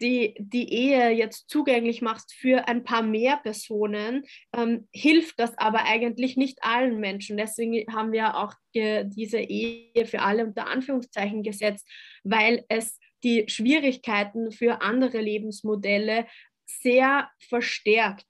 die, 0.00 0.34
die 0.38 0.72
Ehe 0.72 1.10
jetzt 1.10 1.50
zugänglich 1.50 2.02
machst 2.02 2.32
für 2.32 2.68
ein 2.68 2.84
paar 2.84 3.02
mehr 3.02 3.38
Personen, 3.38 4.24
ähm, 4.56 4.88
hilft 4.92 5.40
das 5.40 5.58
aber 5.58 5.84
eigentlich 5.84 6.36
nicht 6.36 6.62
allen 6.62 7.00
Menschen. 7.00 7.36
Deswegen 7.36 7.92
haben 7.92 8.12
wir 8.12 8.36
auch 8.36 8.54
diese 8.74 9.38
Ehe 9.38 10.06
für 10.06 10.22
alle 10.22 10.46
unter 10.46 10.68
Anführungszeichen 10.68 11.42
gesetzt, 11.42 11.88
weil 12.22 12.64
es 12.68 12.98
die 13.24 13.44
Schwierigkeiten 13.48 14.52
für 14.52 14.82
andere 14.82 15.20
Lebensmodelle 15.20 16.26
sehr 16.66 17.30
verstärkt. 17.48 18.26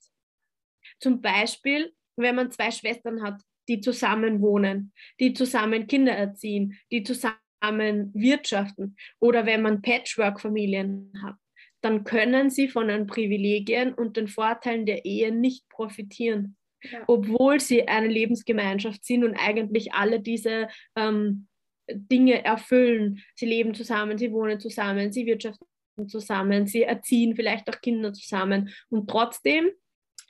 Zum 1.01 1.21
Beispiel, 1.21 1.93
wenn 2.17 2.35
man 2.35 2.51
zwei 2.51 2.71
Schwestern 2.71 3.23
hat, 3.23 3.41
die 3.69 3.81
zusammen 3.81 4.41
wohnen, 4.41 4.93
die 5.21 5.35
zusammen 5.35 5.87
Kinder 5.87 6.13
erziehen, 6.13 6.79
die 6.91 7.03
zusammen 7.03 8.13
wirtschaften 8.15 8.97
oder 9.21 9.47
wenn 9.47 9.63
man 9.63 9.83
Patchwork-Familien 9.83 11.13
hat, 11.23 11.37
dann 11.81 12.05
können 12.05 12.51
sie 12.51 12.69
von 12.69 12.89
den 12.89 13.07
Privilegien 13.07 13.95
und 13.95 14.17
den 14.17 14.29
Vorteilen 14.29 14.87
der 14.87 15.05
Ehe 15.05 15.33
nicht 15.33 15.69
profitieren, 15.69 16.57
ja. 16.83 17.05
obwohl 17.07 17.61
sie 17.61 17.87
eine 17.87 18.09
Lebensgemeinschaft 18.09 19.05
sind 19.05 19.25
und 19.25 19.37
eigentlich 19.37 19.93
alle 19.93 20.21
diese 20.21 20.69
ähm, 20.97 21.48
Dinge 21.91 22.45
erfüllen. 22.45 23.23
Sie 23.35 23.47
leben 23.47 23.75
zusammen, 23.75 24.19
sie 24.19 24.33
wohnen 24.33 24.61
zusammen, 24.61 25.13
sie 25.13 25.27
wirtschaften 25.27 25.67
zusammen, 26.07 26.67
sie 26.67 26.83
erziehen 26.83 27.35
vielleicht 27.35 27.69
auch 27.69 27.81
Kinder 27.81 28.13
zusammen 28.13 28.73
und 28.89 29.09
trotzdem 29.11 29.71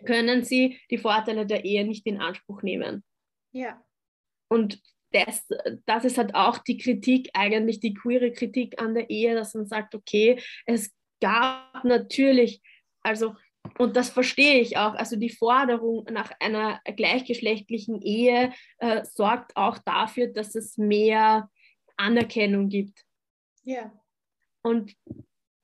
können 0.07 0.45
sie 0.45 0.81
die 0.91 0.99
Vorteile 0.99 1.45
der 1.45 1.65
Ehe 1.65 1.85
nicht 1.85 2.07
in 2.07 2.21
Anspruch 2.21 2.63
nehmen. 2.63 3.05
Ja. 3.53 3.83
Und 4.49 4.81
das, 5.13 5.47
das 5.87 6.05
ist 6.05 6.19
halt 6.19 6.35
auch 6.35 6.59
die 6.59 6.79
Kritik, 6.79 7.31
eigentlich 7.35 7.81
die 7.81 7.95
queere 7.95 8.33
Kritik 8.33 8.81
an 8.81 8.95
der 8.95 9.11
Ehe, 9.11 9.35
dass 9.35 9.55
man 9.55 9.67
sagt, 9.67 9.95
okay, 9.95 10.41
es 10.67 10.95
gab 11.21 11.85
natürlich, 11.85 12.63
also 13.03 13.35
und 13.79 13.97
das 13.97 14.11
verstehe 14.11 14.61
ich 14.61 14.77
auch. 14.77 14.95
Also 14.95 15.17
die 15.17 15.31
Forderung 15.31 16.05
nach 16.11 16.33
einer 16.41 16.81
gleichgeschlechtlichen 16.97 18.03
Ehe 18.03 18.53
äh, 18.79 19.05
sorgt 19.05 19.57
auch 19.57 19.79
dafür, 19.79 20.29
dass 20.29 20.55
es 20.55 20.77
mehr 20.77 21.51
Anerkennung 21.97 22.69
gibt. 22.69 23.05
Ja. 23.63 23.93
Und 24.63 24.95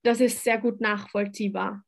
das 0.03 0.21
ist 0.21 0.45
sehr 0.45 0.59
gut 0.59 0.81
nachvollziehbar. 0.81 1.85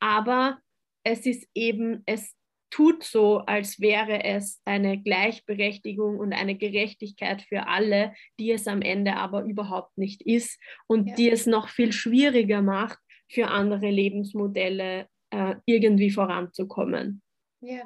Aber 0.00 0.60
es 1.04 1.26
ist 1.26 1.48
eben, 1.54 2.02
es 2.06 2.36
tut 2.70 3.02
so, 3.02 3.38
als 3.38 3.80
wäre 3.80 4.24
es 4.24 4.60
eine 4.64 5.02
Gleichberechtigung 5.02 6.18
und 6.18 6.32
eine 6.32 6.56
Gerechtigkeit 6.56 7.42
für 7.42 7.66
alle, 7.66 8.14
die 8.38 8.52
es 8.52 8.68
am 8.68 8.82
Ende 8.82 9.16
aber 9.16 9.42
überhaupt 9.44 9.96
nicht 9.96 10.22
ist 10.22 10.60
und 10.86 11.08
ja. 11.08 11.14
die 11.14 11.30
es 11.30 11.46
noch 11.46 11.68
viel 11.68 11.92
schwieriger 11.92 12.62
macht, 12.62 12.98
für 13.28 13.48
andere 13.48 13.90
Lebensmodelle 13.90 15.08
äh, 15.30 15.54
irgendwie 15.66 16.10
voranzukommen. 16.10 17.22
Ja, 17.60 17.82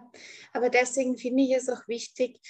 aber 0.52 0.70
deswegen 0.70 1.16
finde 1.16 1.44
ich 1.44 1.54
es 1.54 1.68
auch 1.68 1.88
wichtig 1.88 2.40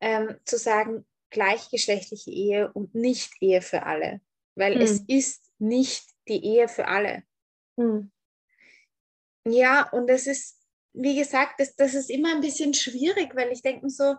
ähm, 0.00 0.36
zu 0.44 0.58
sagen, 0.58 1.06
gleichgeschlechtliche 1.30 2.30
Ehe 2.30 2.72
und 2.72 2.94
nicht 2.94 3.32
Ehe 3.40 3.62
für 3.62 3.84
alle, 3.84 4.20
weil 4.56 4.74
hm. 4.74 4.82
es 4.82 5.00
ist 5.06 5.50
nicht 5.58 6.04
die 6.28 6.44
Ehe 6.44 6.68
für 6.68 6.88
alle. 6.88 7.22
Hm. 7.78 8.10
Ja, 9.46 9.88
und 9.90 10.08
es 10.08 10.26
ist 10.26 10.62
wie 10.94 11.16
gesagt, 11.16 11.58
das, 11.58 11.74
das 11.76 11.94
ist 11.94 12.10
immer 12.10 12.34
ein 12.34 12.40
bisschen 12.40 12.74
schwierig, 12.74 13.34
weil 13.34 13.50
ich 13.52 13.62
denke 13.62 13.88
so, 13.88 14.14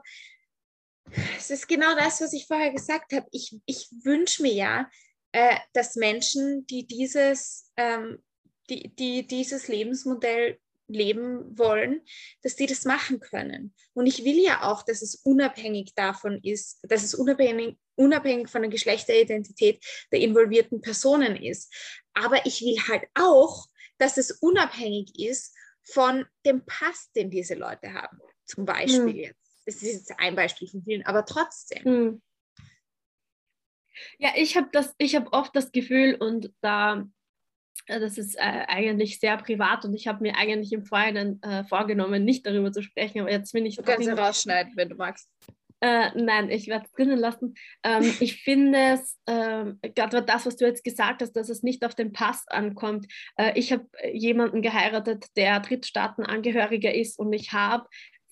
es 1.38 1.50
ist 1.50 1.68
genau 1.68 1.96
das, 1.96 2.22
was 2.22 2.34
ich 2.34 2.48
vorher 2.48 2.72
gesagt 2.72 3.14
habe. 3.14 3.28
Ich, 3.32 3.60
ich 3.66 3.90
wünsche 4.04 4.42
mir 4.42 4.54
ja, 4.54 4.90
äh, 5.34 5.58
dass 5.74 5.96
Menschen, 5.96 6.66
die 6.68 6.88
dieses, 6.88 7.72
ähm, 7.76 8.24
die, 8.70 8.96
die 8.96 9.28
dieses 9.28 9.68
Lebensmodell 9.68 10.60
leben 10.88 11.58
wollen, 11.58 12.02
dass 12.44 12.56
die 12.56 12.68
das 12.68 12.86
machen 12.86 13.20
können. 13.20 13.74
Und 13.94 14.06
ich 14.06 14.24
will 14.24 14.38
ja 14.38 14.64
auch, 14.64 14.84
dass 14.84 15.02
es 15.02 15.16
unabhängig 15.16 15.94
davon 15.96 16.40
ist, 16.44 16.80
dass 16.84 17.04
es 17.04 17.16
unabhängig, 17.16 17.78
unabhängig 17.96 18.50
von 18.50 18.62
der 18.62 18.72
Geschlechteridentität 18.72 19.84
der 20.12 20.20
involvierten 20.20 20.82
Personen 20.82 21.36
ist. 21.36 21.74
Aber 22.14 22.46
ich 22.46 22.62
will 22.62 22.78
halt 22.88 23.04
auch, 23.16 23.68
dass 23.98 24.18
es 24.18 24.32
unabhängig 24.32 25.20
ist 25.20 25.56
von 25.84 26.26
dem 26.46 26.66
Pass, 26.66 27.12
den 27.16 27.30
diese 27.30 27.56
Leute 27.56 27.94
haben. 27.94 28.20
Zum 28.46 28.66
Beispiel 28.66 29.02
mhm. 29.02 29.16
jetzt. 29.16 29.40
Das 29.66 29.76
ist 29.76 29.94
jetzt 29.94 30.14
ein 30.20 30.36
Beispiel 30.36 30.68
von 30.68 30.84
vielen, 30.84 31.06
aber 31.06 31.26
trotzdem. 31.26 31.84
Mhm. 31.84 32.22
Ja, 34.20 34.30
ich 34.36 34.58
habe 34.58 34.70
das, 34.72 34.94
ich 34.98 35.16
habe 35.16 35.32
oft 35.32 35.56
das 35.56 35.72
Gefühl 35.72 36.16
und 36.16 36.52
da, 36.62 37.06
äh, 37.88 38.00
das 38.00 38.18
ist 38.18 38.36
äh, 38.36 38.66
eigentlich 38.68 39.20
sehr 39.20 39.38
privat 39.38 39.86
und 39.86 39.94
ich 39.94 40.08
habe 40.08 40.22
mir 40.22 40.38
eigentlich 40.38 40.74
im 40.74 40.86
Vorhinein 40.86 41.42
äh, 41.42 41.64
vorgenommen, 41.64 42.24
nicht 42.24 42.46
darüber 42.46 42.72
zu 42.72 42.82
sprechen, 42.82 43.22
aber 43.22 43.32
jetzt 43.32 43.54
bin 43.54 43.66
ich. 43.66 43.76
Du 43.76 43.84
kannst 43.84 44.08
ja 44.08 44.16
rausschneiden, 44.16 44.74
wenn 44.76 44.90
du 44.90 44.96
magst. 44.96 45.30
Äh, 45.84 46.12
nein, 46.16 46.50
ich 46.50 46.68
werde 46.68 46.86
es 46.86 46.92
drinnen 46.94 47.20
lassen. 47.20 47.56
Ähm, 47.84 48.04
ich 48.22 48.42
finde 48.42 48.80
es, 48.94 49.20
äh, 49.26 49.74
gerade 49.94 50.24
das, 50.24 50.46
was 50.46 50.56
du 50.56 50.66
jetzt 50.66 50.86
gesagt 50.86 51.22
hast, 51.22 51.34
dass 51.34 51.50
es 51.50 51.62
nicht 51.62 51.84
auf 51.84 51.94
den 51.94 52.14
Pass 52.14 52.48
ankommt. 52.48 53.06
Äh, 53.36 53.60
ich 53.60 53.74
habe 53.74 53.86
jemanden 54.14 54.62
geheiratet, 54.62 55.26
der 55.36 55.60
Drittstaatenangehöriger 55.60 56.94
ist 56.94 57.20
und 57.20 57.34
ich 57.34 57.52
habe 57.52 57.86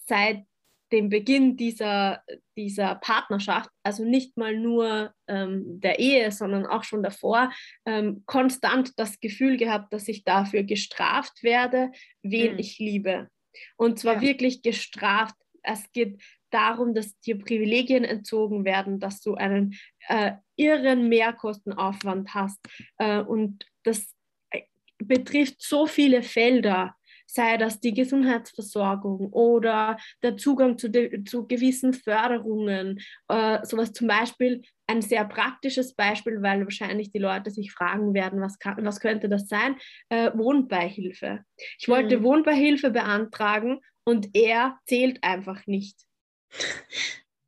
seit 0.05 0.45
dem 0.91 1.09
Beginn 1.09 1.57
dieser, 1.57 2.23
dieser 2.57 2.95
Partnerschaft, 2.95 3.69
also 3.83 4.03
nicht 4.03 4.37
mal 4.37 4.57
nur 4.57 5.13
ähm, 5.27 5.79
der 5.79 5.99
Ehe, 5.99 6.31
sondern 6.31 6.65
auch 6.65 6.83
schon 6.83 7.03
davor, 7.03 7.51
ähm, 7.85 8.23
konstant 8.25 8.97
das 8.97 9.19
Gefühl 9.19 9.57
gehabt, 9.57 9.93
dass 9.93 10.07
ich 10.07 10.23
dafür 10.23 10.63
gestraft 10.63 11.43
werde, 11.43 11.91
wen 12.21 12.53
mhm. 12.53 12.59
ich 12.59 12.79
liebe. 12.79 13.29
Und 13.77 13.99
zwar 13.99 14.15
ja. 14.15 14.21
wirklich 14.21 14.61
gestraft. 14.61 15.35
Es 15.63 15.91
geht 15.91 16.21
darum, 16.49 16.93
dass 16.93 17.17
dir 17.19 17.37
Privilegien 17.37 18.03
entzogen 18.03 18.65
werden, 18.65 18.99
dass 18.99 19.21
du 19.21 19.35
einen 19.35 19.75
äh, 20.07 20.33
irren 20.55 21.07
Mehrkostenaufwand 21.09 22.33
hast. 22.33 22.59
Äh, 22.97 23.21
und 23.21 23.65
das 23.83 24.13
äh, 24.51 24.61
betrifft 24.97 25.61
so 25.61 25.87
viele 25.87 26.23
Felder, 26.23 26.95
sei 27.33 27.57
das 27.57 27.79
die 27.79 27.93
Gesundheitsversorgung 27.93 29.27
oder 29.31 29.97
der 30.23 30.37
Zugang 30.37 30.77
zu, 30.77 30.91
zu 31.25 31.47
gewissen 31.47 31.93
Förderungen. 31.93 32.99
Äh, 33.27 33.65
sowas 33.65 33.93
zum 33.93 34.07
Beispiel 34.07 34.61
ein 34.87 35.01
sehr 35.01 35.25
praktisches 35.25 35.93
Beispiel, 35.93 36.41
weil 36.41 36.63
wahrscheinlich 36.63 37.11
die 37.11 37.19
Leute 37.19 37.51
sich 37.51 37.71
fragen 37.71 38.13
werden, 38.13 38.41
was, 38.41 38.59
kann, 38.59 38.83
was 38.85 38.99
könnte 38.99 39.29
das 39.29 39.47
sein? 39.47 39.77
Äh, 40.09 40.31
Wohnbeihilfe. 40.33 41.43
Ich 41.79 41.87
wollte 41.87 42.19
mhm. 42.19 42.23
Wohnbeihilfe 42.23 42.91
beantragen 42.91 43.79
und 44.03 44.29
er 44.33 44.77
zählt 44.85 45.23
einfach 45.23 45.65
nicht. 45.67 46.01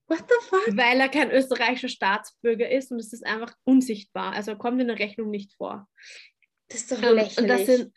What 0.08 0.24
the 0.30 0.48
fuck? 0.48 0.78
Weil 0.78 1.00
er 1.00 1.10
kein 1.10 1.32
österreichischer 1.32 1.90
Staatsbürger 1.90 2.70
ist 2.70 2.92
und 2.92 3.00
es 3.00 3.13
ist 3.13 3.25
einfach 3.25 3.54
unsichtbar. 3.63 4.34
Also 4.34 4.52
er 4.52 4.58
kommt 4.58 4.80
in 4.80 4.88
der 4.88 5.00
Rechnung 5.00 5.30
nicht 5.30 5.54
vor. 5.54 5.88
Das 6.70 6.82
ist 6.82 6.92
doch 6.92 7.02
lächerlich. 7.02 7.38
Und 7.38 7.48
das 7.48 7.66
sind, 7.66 7.94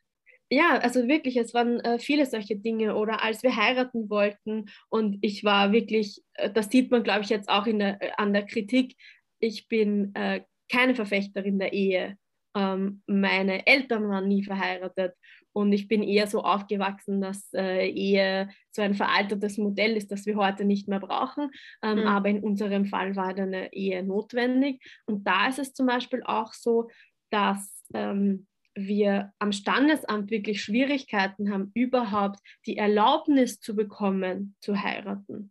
ja, 0.50 0.78
also 0.78 1.08
wirklich, 1.08 1.36
es 1.36 1.54
waren 1.54 1.80
äh, 1.80 1.98
viele 1.98 2.26
solche 2.26 2.56
Dinge. 2.56 2.94
Oder 2.96 3.22
als 3.22 3.42
wir 3.42 3.56
heiraten 3.56 4.08
wollten 4.08 4.66
und 4.88 5.18
ich 5.22 5.44
war 5.44 5.72
wirklich, 5.72 6.22
äh, 6.34 6.50
das 6.50 6.70
sieht 6.70 6.90
man, 6.90 7.02
glaube 7.02 7.22
ich, 7.22 7.30
jetzt 7.30 7.48
auch 7.48 7.66
in 7.66 7.80
der, 7.80 8.00
äh, 8.00 8.10
an 8.16 8.32
der 8.32 8.46
Kritik, 8.46 8.96
ich 9.40 9.68
bin 9.68 10.14
äh, 10.14 10.42
keine 10.70 10.94
Verfechterin 10.94 11.58
der 11.58 11.72
Ehe. 11.72 12.16
Ähm, 12.56 13.02
meine 13.06 13.66
Eltern 13.66 14.08
waren 14.08 14.28
nie 14.28 14.44
verheiratet 14.44 15.14
und 15.52 15.72
ich 15.72 15.88
bin 15.88 16.02
eher 16.02 16.26
so 16.26 16.42
aufgewachsen, 16.42 17.20
dass 17.20 17.50
Ehe 17.54 18.50
so 18.70 18.82
ein 18.82 18.94
veraltetes 18.94 19.56
Modell 19.56 19.96
ist, 19.96 20.12
das 20.12 20.26
wir 20.26 20.36
heute 20.36 20.66
nicht 20.66 20.86
mehr 20.86 21.00
brauchen. 21.00 21.50
Ähm, 21.82 22.00
mhm. 22.00 22.06
Aber 22.06 22.28
in 22.28 22.40
unserem 22.40 22.84
Fall 22.84 23.16
war 23.16 23.28
eine 23.28 23.72
Ehe 23.72 24.02
notwendig. 24.02 24.82
Und 25.06 25.26
da 25.26 25.48
ist 25.48 25.58
es 25.58 25.72
zum 25.72 25.86
Beispiel 25.86 26.22
auch 26.24 26.52
so, 26.52 26.90
dass 27.30 27.86
ähm, 27.94 28.46
wir 28.76 29.32
am 29.38 29.52
Standesamt 29.52 30.30
wirklich 30.30 30.62
Schwierigkeiten 30.62 31.50
haben, 31.50 31.70
überhaupt 31.74 32.40
die 32.66 32.76
Erlaubnis 32.76 33.58
zu 33.58 33.74
bekommen, 33.74 34.54
zu 34.60 34.82
heiraten. 34.82 35.50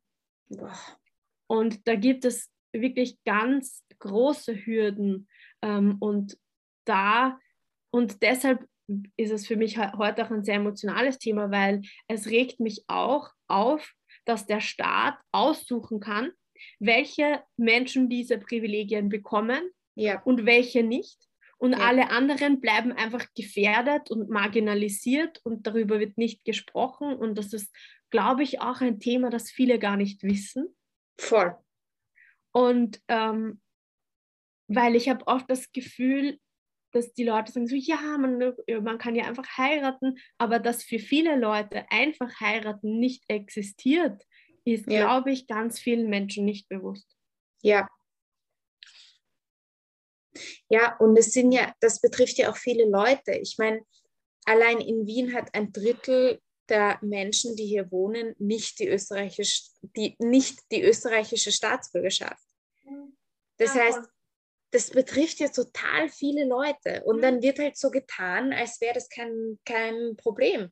Und 1.48 1.88
da 1.88 1.96
gibt 1.96 2.24
es 2.24 2.52
wirklich 2.72 3.18
ganz 3.26 3.84
große 4.00 4.66
Hürden. 4.66 5.28
Ähm, 5.62 5.98
und 6.00 6.38
da 6.86 7.40
und 7.92 8.22
deshalb 8.22 8.68
ist 9.16 9.32
es 9.32 9.48
für 9.48 9.56
mich 9.56 9.78
heute 9.78 10.26
auch 10.26 10.32
ein 10.32 10.44
sehr 10.44 10.56
emotionales 10.56 11.18
Thema, 11.18 11.50
weil 11.50 11.82
es 12.08 12.28
regt 12.28 12.60
mich 12.60 12.84
auch 12.88 13.32
auf, 13.48 13.94
dass 14.26 14.46
der 14.46 14.60
Staat 14.60 15.18
aussuchen 15.32 16.00
kann, 16.00 16.32
welche 16.80 17.42
Menschen 17.58 18.10
diese 18.10 18.38
Privilegien 18.38 19.10
bekommen 19.10 19.62
ja. 19.96 20.22
und 20.24 20.46
welche 20.46 20.84
nicht. 20.84 21.18
Und 21.66 21.72
ja. 21.72 21.80
alle 21.80 22.12
anderen 22.12 22.62
bleiben 22.62 22.92
einfach 22.92 23.26
gefährdet 23.34 24.12
und 24.12 24.30
marginalisiert 24.30 25.42
und 25.44 25.66
darüber 25.66 26.00
wird 26.00 26.16
nicht 26.16 26.46
gesprochen. 26.46 27.16
Und 27.16 27.40
das 27.40 27.54
ist, 27.54 27.76
glaube 28.12 28.44
ich, 28.44 28.62
auch 28.62 28.82
ein 28.82 29.00
Thema, 29.00 29.32
das 29.32 29.50
viele 29.50 29.80
gar 29.80 29.98
nicht 29.98 30.22
wissen. 30.22 30.76
Voll. 31.20 31.58
Und 32.52 33.02
ähm, 33.08 33.60
weil 34.68 34.96
ich 34.96 35.10
habe 35.10 35.26
oft 35.26 35.50
das 35.50 35.72
Gefühl, 35.72 36.40
dass 36.92 37.14
die 37.14 37.24
Leute 37.24 37.52
sagen 37.52 37.66
so, 37.66 37.76
ja 37.76 38.00
man, 38.20 38.38
man 38.84 39.00
kann 39.00 39.16
ja 39.16 39.26
einfach 39.26 39.58
heiraten, 39.58 40.20
aber 40.38 40.60
dass 40.60 40.84
für 40.84 41.00
viele 41.00 41.36
Leute 41.36 41.90
einfach 41.90 42.40
heiraten 42.40 43.00
nicht 43.00 43.24
existiert, 43.28 44.24
ist, 44.66 44.88
ja. 44.88 45.00
glaube 45.00 45.32
ich, 45.32 45.48
ganz 45.48 45.80
vielen 45.80 46.12
Menschen 46.12 46.46
nicht 46.46 46.70
bewusst. 46.70 47.18
Ja. 47.64 47.88
Ja, 50.70 50.96
und 50.98 51.18
es 51.18 51.32
sind 51.32 51.52
ja, 51.52 51.74
das 51.80 52.02
betrifft 52.02 52.38
ja 52.38 52.52
auch 52.52 52.58
viele 52.58 52.86
Leute. 52.86 53.34
Ich 53.34 53.58
meine, 53.58 53.82
allein 54.46 54.80
in 54.80 55.06
Wien 55.06 55.34
hat 55.34 55.54
ein 55.54 55.72
Drittel 55.72 56.40
der 56.70 56.98
Menschen, 57.02 57.56
die 57.56 57.66
hier 57.66 57.92
wohnen, 57.92 58.36
nicht 58.40 58.80
die 58.80 58.88
österreichische, 58.88 59.70
die, 59.96 60.16
nicht 60.20 60.60
die 60.72 60.84
österreichische 60.84 61.52
Staatsbürgerschaft. 61.52 62.44
Das 63.58 63.76
ja, 63.76 63.82
heißt, 63.84 64.00
das 64.72 64.90
betrifft 64.90 65.40
ja 65.40 65.48
total 65.48 66.10
viele 66.10 66.46
Leute. 66.46 67.04
Und 67.06 67.18
mhm. 67.18 67.22
dann 67.22 67.42
wird 67.42 67.60
halt 67.60 67.78
so 67.78 67.90
getan, 67.90 68.52
als 68.52 68.82
wäre 68.82 68.96
das 68.96 69.10
kein, 69.10 69.60
kein 69.66 70.16
Problem. 70.18 70.72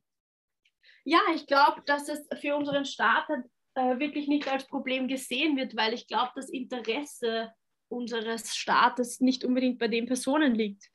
Ja, 1.06 1.20
ich 1.36 1.48
glaube, 1.48 1.82
dass 1.86 2.10
es 2.10 2.20
für 2.40 2.56
unseren 2.56 2.86
Staat 2.86 3.28
äh, 3.76 4.00
wirklich 4.00 4.28
nicht 4.28 4.48
als 4.48 4.68
Problem 4.68 5.08
gesehen 5.08 5.58
wird, 5.58 5.76
weil 5.76 5.94
ich 5.94 6.08
glaube, 6.08 6.32
das 6.36 6.50
Interesse 6.50 7.52
unseres 7.94 8.56
Staates 8.56 9.22
nicht 9.22 9.46
unbedingt 9.46 9.80
bei 9.80 9.88
den 9.88 10.06
Personen 10.06 10.54
liegt. 10.56 10.90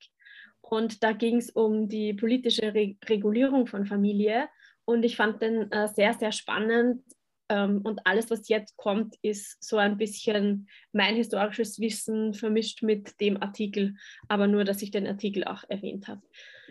und 0.74 1.04
da 1.04 1.12
ging 1.12 1.38
es 1.38 1.50
um 1.50 1.88
die 1.88 2.14
politische 2.14 2.74
Re 2.74 2.96
Regulierung 3.06 3.68
von 3.68 3.86
Familie. 3.86 4.50
Und 4.86 5.04
ich 5.04 5.16
fand 5.16 5.42
den 5.42 5.72
äh, 5.72 5.88
sehr, 5.88 6.14
sehr 6.14 6.32
spannend, 6.32 7.04
ähm, 7.50 7.82
und 7.84 8.06
alles, 8.06 8.32
was 8.32 8.48
jetzt 8.48 8.78
kommt, 8.78 9.16
ist 9.22 9.64
so 9.64 9.78
ein 9.78 9.98
bisschen 9.98 10.70
mein 10.92 11.16
historisches 11.16 11.80
Wissen 11.80 12.34
vermischt 12.34 12.82
mit 12.82 13.20
dem 13.20 13.42
Artikel, 13.42 13.96
aber 14.28 14.48
nur, 14.48 14.64
dass 14.64 14.82
ich 14.82 14.92
den 14.92 15.08
Artikel 15.08 15.44
auch 15.44 15.64
erwähnt 15.68 16.08
habe. 16.08 16.22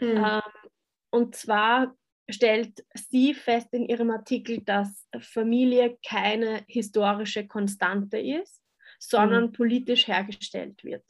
Mhm. 0.01 0.25
Ähm, 0.25 0.71
und 1.11 1.37
zwar 1.37 1.95
stellt 2.29 2.85
sie 2.95 3.35
fest 3.35 3.69
in 3.73 3.87
ihrem 3.87 4.11
Artikel, 4.11 4.61
dass 4.63 5.07
Familie 5.21 5.99
keine 6.07 6.65
historische 6.67 7.47
Konstante 7.47 8.19
ist, 8.19 8.63
sondern 8.99 9.47
mhm. 9.47 9.53
politisch 9.53 10.09
hergestellt 10.09 10.83
wird. 10.85 11.05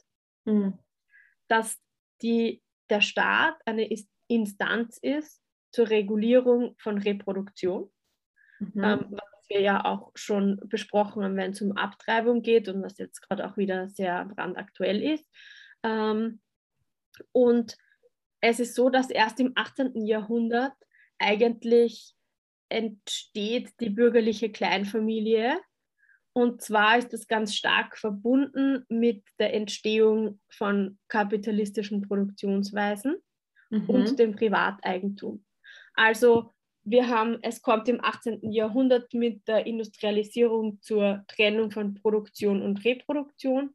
Mhm. 0.44 0.78
Dass 1.48 1.80
die, 2.22 2.62
der 2.90 3.00
Staat 3.00 3.56
eine 3.66 3.88
Instanz 4.28 4.98
ist 4.98 5.42
zur 5.70 5.90
Regulierung 5.90 6.74
von 6.78 6.98
Reproduktion, 6.98 7.90
mhm. 8.58 8.84
ähm, 8.84 9.06
was 9.10 9.48
wir 9.48 9.60
ja 9.60 9.84
auch 9.84 10.12
schon 10.14 10.60
besprochen 10.64 11.24
haben, 11.24 11.36
wenn 11.36 11.52
es 11.52 11.62
um 11.62 11.72
Abtreibung 11.72 12.42
geht 12.42 12.68
und 12.68 12.82
was 12.82 12.98
jetzt 12.98 13.20
gerade 13.20 13.46
auch 13.46 13.56
wieder 13.56 13.88
sehr 13.88 14.24
brandaktuell 14.26 15.02
ist. 15.02 15.26
Ähm, 15.82 16.40
und 17.32 17.76
es 18.40 18.60
ist 18.60 18.74
so, 18.74 18.90
dass 18.90 19.10
erst 19.10 19.40
im 19.40 19.52
18. 19.54 20.06
Jahrhundert 20.06 20.74
eigentlich 21.18 22.14
entsteht 22.68 23.72
die 23.80 23.90
bürgerliche 23.90 24.50
Kleinfamilie. 24.50 25.60
Und 26.34 26.62
zwar 26.62 26.98
ist 26.98 27.12
das 27.12 27.28
ganz 27.28 27.54
stark 27.54 27.98
verbunden 27.98 28.84
mit 28.88 29.22
der 29.38 29.52
Entstehung 29.54 30.40
von 30.50 30.98
kapitalistischen 31.08 32.02
Produktionsweisen 32.02 33.16
mhm. 33.70 33.88
und 33.88 34.18
dem 34.18 34.34
Privateigentum. 34.34 35.44
Also 35.94 36.52
wir 36.84 37.08
haben, 37.08 37.38
es 37.42 37.62
kommt 37.62 37.88
im 37.88 38.02
18. 38.02 38.50
Jahrhundert 38.50 39.12
mit 39.14 39.46
der 39.46 39.66
Industrialisierung 39.66 40.80
zur 40.80 41.24
Trennung 41.28 41.70
von 41.70 41.94
Produktion 41.94 42.62
und 42.62 42.84
Reproduktion. 42.84 43.74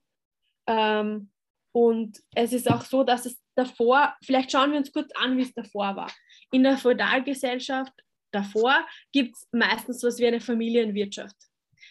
Ähm, 0.65 1.29
und 1.71 2.19
es 2.35 2.53
ist 2.53 2.69
auch 2.69 2.81
so, 2.81 3.03
dass 3.03 3.25
es 3.25 3.39
davor, 3.55 4.15
vielleicht 4.23 4.51
schauen 4.51 4.71
wir 4.71 4.79
uns 4.79 4.91
kurz 4.91 5.11
an, 5.15 5.37
wie 5.37 5.43
es 5.43 5.53
davor 5.53 5.95
war. 5.95 6.11
In 6.51 6.63
der 6.63 6.77
Feudalgesellschaft 6.77 7.93
davor 8.31 8.85
gibt 9.11 9.35
es 9.35 9.47
meistens 9.51 10.03
etwas 10.03 10.19
wie 10.19 10.27
eine 10.27 10.41
Familienwirtschaft. 10.41 11.35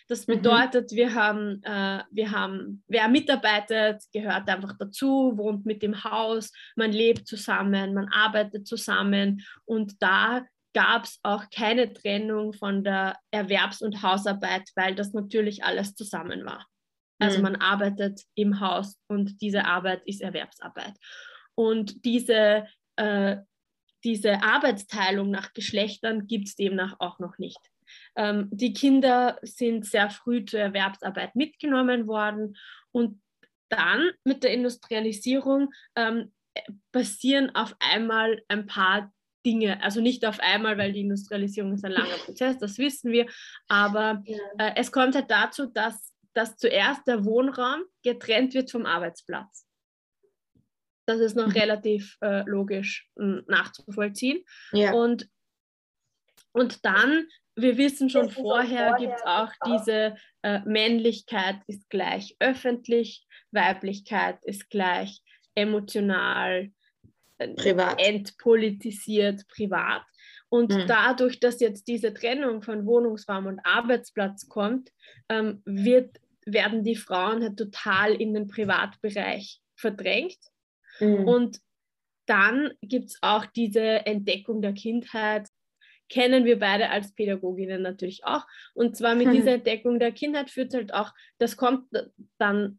Das 0.09 0.27
mhm. 0.27 0.35
bedeutet, 0.35 0.93
mhm. 0.93 0.97
wir, 0.97 1.15
haben, 1.15 1.63
äh, 1.63 2.03
wir 2.11 2.31
haben, 2.31 2.83
wer 2.87 3.09
mitarbeitet, 3.09 4.03
gehört 4.13 4.49
einfach 4.49 4.75
dazu, 4.79 5.33
wohnt 5.37 5.67
mit 5.67 5.83
dem 5.83 6.05
Haus, 6.05 6.53
man 6.77 6.93
lebt 6.93 7.27
zusammen, 7.27 7.95
man 7.95 8.09
arbeitet 8.09 8.67
zusammen 8.67 9.43
und 9.65 10.01
da 10.01 10.45
gab 10.75 11.05
es 11.05 11.19
auch 11.23 11.45
keine 11.51 11.93
Trennung 11.93 12.53
von 12.53 12.85
der 12.85 13.17
Erwerbs- 13.31 13.81
und 13.81 14.03
Hausarbeit, 14.03 14.69
weil 14.75 14.95
das 14.95 15.15
natürlich 15.15 15.65
alles 15.65 15.95
zusammen 15.95 16.45
war. 16.45 16.67
Also 17.19 17.39
mhm. 17.39 17.45
man 17.45 17.57
arbeitet 17.57 18.21
im 18.35 18.61
Haus 18.61 18.99
und 19.09 19.41
diese 19.41 19.65
Arbeit 19.65 20.03
ist 20.05 20.21
Erwerbsarbeit. 20.21 20.93
Und 21.55 22.05
diese, 22.05 22.67
äh, 22.97 23.39
diese 24.05 24.43
Arbeitsteilung 24.43 25.31
nach 25.31 25.55
Geschlechtern 25.55 26.27
gibt 26.27 26.49
es 26.49 26.57
demnach 26.57 26.97
auch 26.99 27.19
noch 27.21 27.39
nicht. 27.39 27.59
Ähm, 28.17 28.49
die 28.51 28.73
Kinder 28.73 29.39
sind 29.43 29.87
sehr 29.87 30.11
früh 30.11 30.45
zur 30.45 30.61
Erwerbsarbeit 30.61 31.37
mitgenommen 31.37 32.07
worden 32.07 32.57
und 32.93 33.21
dann 33.69 34.11
mit 34.25 34.45
der 34.45 34.53
Industrialisierung 34.53 35.73
ähm, 35.97 36.33
passieren 36.93 37.55
auf 37.55 37.75
einmal 37.81 38.43
ein 38.49 38.67
paar 38.67 39.13
Dinge, 39.45 39.83
also 39.83 40.01
nicht 40.01 40.27
auf 40.27 40.41
einmal, 40.41 40.77
weil 40.77 40.93
die 40.93 41.01
Industrialisierung 41.01 41.75
ist 41.75 41.85
ein 41.85 41.93
langer 41.93 42.17
Prozess, 42.25 42.59
das 42.59 42.79
wissen 42.79 43.13
wir, 43.13 43.27
aber 43.69 44.23
ja. 44.27 44.39
äh, 44.59 44.73
es 44.77 44.91
kommt 44.91 45.15
halt 45.15 45.31
dazu, 45.31 45.67
dass, 45.67 46.13
dass 46.33 46.57
zuerst 46.57 47.07
der 47.07 47.25
Wohnraum 47.25 47.85
getrennt 48.03 48.55
wird 48.55 48.71
vom 48.71 48.87
Arbeitsplatz. 48.87 49.67
Das 51.07 51.21
ist 51.21 51.37
noch 51.37 51.47
mhm. 51.47 51.53
relativ 51.53 52.19
äh, 52.21 52.43
logisch 52.47 53.09
äh, 53.17 53.43
nachzuvollziehen. 53.47 54.45
Ja. 54.73 54.93
Und, 54.93 55.29
und 56.51 56.85
dann, 56.85 57.29
wir 57.57 57.79
wissen 57.79 58.11
schon 58.11 58.31
vorher, 58.31 58.91
vorher 58.91 58.97
gibt 58.99 59.15
es 59.17 59.23
auch 59.25 59.51
diese 59.67 60.17
äh, 60.43 60.61
Männlichkeit 60.67 61.57
ist 61.67 61.89
gleich 61.89 62.37
öffentlich, 62.39 63.27
Weiblichkeit 63.51 64.39
ist 64.43 64.69
gleich 64.69 65.23
emotional, 65.55 66.71
privat. 67.39 68.01
entpolitisiert 68.01 69.47
privat. 69.49 70.03
Und 70.49 70.73
mhm. 70.73 70.87
dadurch, 70.87 71.41
dass 71.41 71.61
jetzt 71.61 71.89
diese 71.89 72.15
Trennung 72.15 72.63
von 72.63 72.87
Wohnungsraum 72.87 73.47
und 73.47 73.61
Arbeitsplatz 73.65 74.49
kommt, 74.49 74.91
ähm, 75.29 75.63
wird, 75.65 76.21
werden 76.45 76.85
die 76.85 76.95
Frauen 76.95 77.43
halt 77.43 77.57
total 77.57 78.15
in 78.15 78.35
den 78.35 78.47
Privatbereich 78.47 79.61
verdrängt. 79.75 80.39
Mhm. 81.01 81.27
Und 81.27 81.61
dann 82.27 82.73
gibt 82.83 83.07
es 83.07 83.19
auch 83.23 83.47
diese 83.47 84.07
Entdeckung 84.07 84.63
der 84.63 84.73
Kindheit, 84.73 85.49
kennen 86.09 86.45
wir 86.45 86.59
beide 86.59 86.91
als 86.91 87.15
Pädagoginnen 87.15 87.83
natürlich 87.83 88.25
auch. 88.25 88.47
Und 88.75 88.97
zwar 88.97 89.15
mit 89.15 89.33
dieser 89.33 89.53
Entdeckung 89.55 89.99
der 89.99 90.13
Kindheit 90.13 90.51
führt 90.51 90.69
es 90.69 90.75
halt 90.75 90.95
auch, 90.95 91.13
das 91.39 91.57
kommt 91.57 91.89
dann 92.39 92.79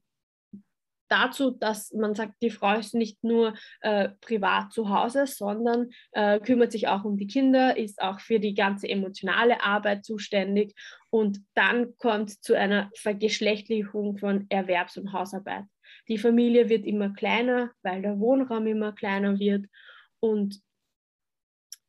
dazu, 1.10 1.52
dass 1.52 1.94
man 1.94 2.16
sagt, 2.16 2.42
die 2.42 2.50
Frau 2.50 2.78
ist 2.78 2.94
nicht 2.94 3.24
nur 3.24 3.54
äh, 3.82 4.10
privat 4.22 4.72
zu 4.72 4.90
Hause, 4.90 5.26
sondern 5.26 5.90
äh, 6.12 6.40
kümmert 6.40 6.72
sich 6.72 6.88
auch 6.88 7.04
um 7.06 7.18
die 7.18 7.28
Kinder, 7.28 7.78
ist 7.78 8.02
auch 8.02 8.20
für 8.20 8.40
die 8.40 8.54
ganze 8.54 8.88
emotionale 8.88 9.62
Arbeit 9.64 10.06
zuständig 10.06 10.76
und 11.10 11.40
dann 11.54 11.98
kommt 11.98 12.30
es 12.30 12.42
zu 12.42 12.56
einer 12.56 12.90
Vergeschlechtlichung 12.96 14.18
von 14.18 14.48
Erwerbs- 14.50 14.98
und 14.98 15.14
Hausarbeit. 15.14 15.66
Die 16.10 16.18
Familie 16.18 16.70
wird 16.70 16.86
immer 16.86 17.14
kleiner, 17.14 17.72
weil 17.82 18.02
der 18.02 18.20
Wohnraum 18.20 18.68
immer 18.68 18.92
kleiner 18.92 19.40
wird 19.40 19.66
und 20.20 20.62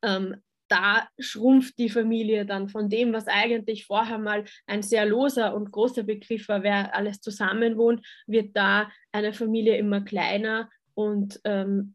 ähm, 0.02 0.36
da 0.68 1.08
schrumpft 1.18 1.78
die 1.78 1.88
Familie 1.88 2.46
dann 2.46 2.68
von 2.68 2.88
dem, 2.88 3.12
was 3.12 3.26
eigentlich 3.26 3.86
vorher 3.86 4.18
mal 4.18 4.44
ein 4.66 4.82
sehr 4.82 5.06
loser 5.06 5.54
und 5.54 5.72
großer 5.72 6.02
Begriff 6.02 6.48
war, 6.48 6.62
wer 6.62 6.94
alles 6.94 7.20
zusammenwohnt, 7.20 8.06
wird 8.26 8.56
da 8.56 8.90
eine 9.12 9.32
Familie 9.32 9.76
immer 9.76 10.02
kleiner 10.02 10.68
und 10.94 11.40
ähm, 11.44 11.94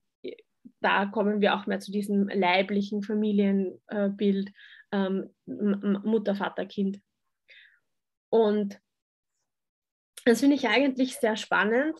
da 0.79 1.05
kommen 1.05 1.41
wir 1.41 1.55
auch 1.55 1.65
mehr 1.65 1.79
zu 1.79 1.91
diesem 1.91 2.27
leiblichen 2.27 3.03
Familienbild 3.03 4.51
ähm, 4.91 5.29
Mutter, 5.45 6.35
Vater, 6.35 6.65
Kind. 6.65 6.99
Und 8.29 8.79
das 10.25 10.39
finde 10.39 10.55
ich 10.55 10.67
eigentlich 10.67 11.15
sehr 11.15 11.35
spannend, 11.35 11.97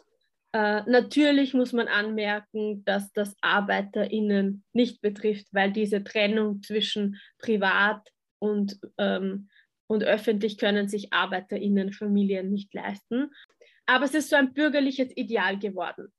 äh, 0.53 0.83
natürlich 0.85 1.53
muss 1.53 1.73
man 1.73 1.87
anmerken, 1.87 2.85
dass 2.85 3.11
das 3.13 3.35
ArbeiterInnen 3.41 4.63
nicht 4.71 5.01
betrifft, 5.01 5.47
weil 5.51 5.71
diese 5.71 6.03
Trennung 6.03 6.61
zwischen 6.61 7.19
privat 7.39 8.07
und, 8.39 8.79
ähm, 8.97 9.49
und 9.87 10.03
öffentlich 10.03 10.57
können 10.57 10.87
sich 10.87 11.11
ArbeiterInnen 11.11 11.91
Familien 11.91 12.51
nicht 12.51 12.73
leisten. 12.73 13.31
Aber 13.85 14.05
es 14.05 14.13
ist 14.13 14.29
so 14.29 14.35
ein 14.35 14.53
bürgerliches 14.53 15.15
Ideal 15.15 15.57
geworden. 15.57 16.13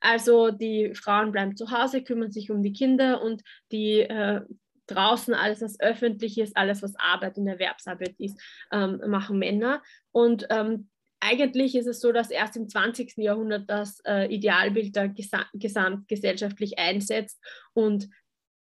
Also 0.00 0.50
die 0.50 0.94
Frauen 0.94 1.30
bleiben 1.32 1.56
zu 1.56 1.70
Hause, 1.70 2.02
kümmern 2.02 2.32
sich 2.32 2.50
um 2.50 2.62
die 2.62 2.72
Kinder 2.72 3.22
und 3.22 3.42
die, 3.72 4.00
äh, 4.00 4.40
draußen, 4.86 5.34
alles, 5.34 5.62
was 5.62 5.80
öffentlich 5.80 6.38
ist, 6.38 6.56
alles, 6.56 6.82
was 6.82 6.94
Arbeit 6.96 7.36
und 7.38 7.46
Erwerbsarbeit 7.46 8.14
ist, 8.18 8.40
ähm, 8.72 9.00
machen 9.08 9.38
Männer. 9.38 9.82
Und 10.12 10.46
ähm, 10.50 10.88
eigentlich 11.20 11.74
ist 11.74 11.86
es 11.86 12.00
so, 12.00 12.12
dass 12.12 12.30
erst 12.30 12.56
im 12.56 12.68
20. 12.68 13.16
Jahrhundert 13.16 13.68
das 13.68 14.00
äh, 14.06 14.32
Idealbild 14.32 14.96
da 14.96 15.06
gesa 15.06 15.46
gesamtgesellschaftlich 15.54 16.78
einsetzt. 16.78 17.42
Und 17.72 18.08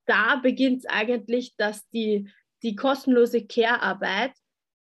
da 0.06 0.38
beginnt 0.38 0.80
es 0.80 0.86
eigentlich, 0.86 1.56
dass 1.58 1.88
die, 1.90 2.30
die 2.64 2.76
kostenlose 2.76 3.46
Care-Arbeit 3.46 4.34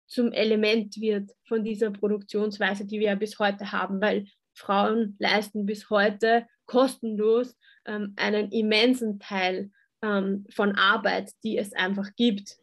zum 0.07 0.33
Element 0.33 0.97
wird 1.01 1.31
von 1.47 1.65
dieser 1.65 1.91
Produktionsweise, 1.91 2.87
die 2.87 2.99
wir 2.99 3.09
ja 3.09 3.15
bis 3.15 3.39
heute 3.39 3.73
haben, 3.73 4.01
weil 4.01 4.27
Frauen 4.55 5.17
leisten 5.19 5.67
bis 5.67 5.91
heute 5.91 6.47
kostenlos 6.67 7.57
ähm, 7.85 8.15
einen 8.17 8.51
immensen 8.51 9.19
Teil 9.21 9.71
ähm, 10.03 10.47
von 10.51 10.77
Arbeit, 10.77 11.33
die 11.45 11.59
es 11.59 11.73
einfach 11.75 12.09
gibt. 12.17 12.57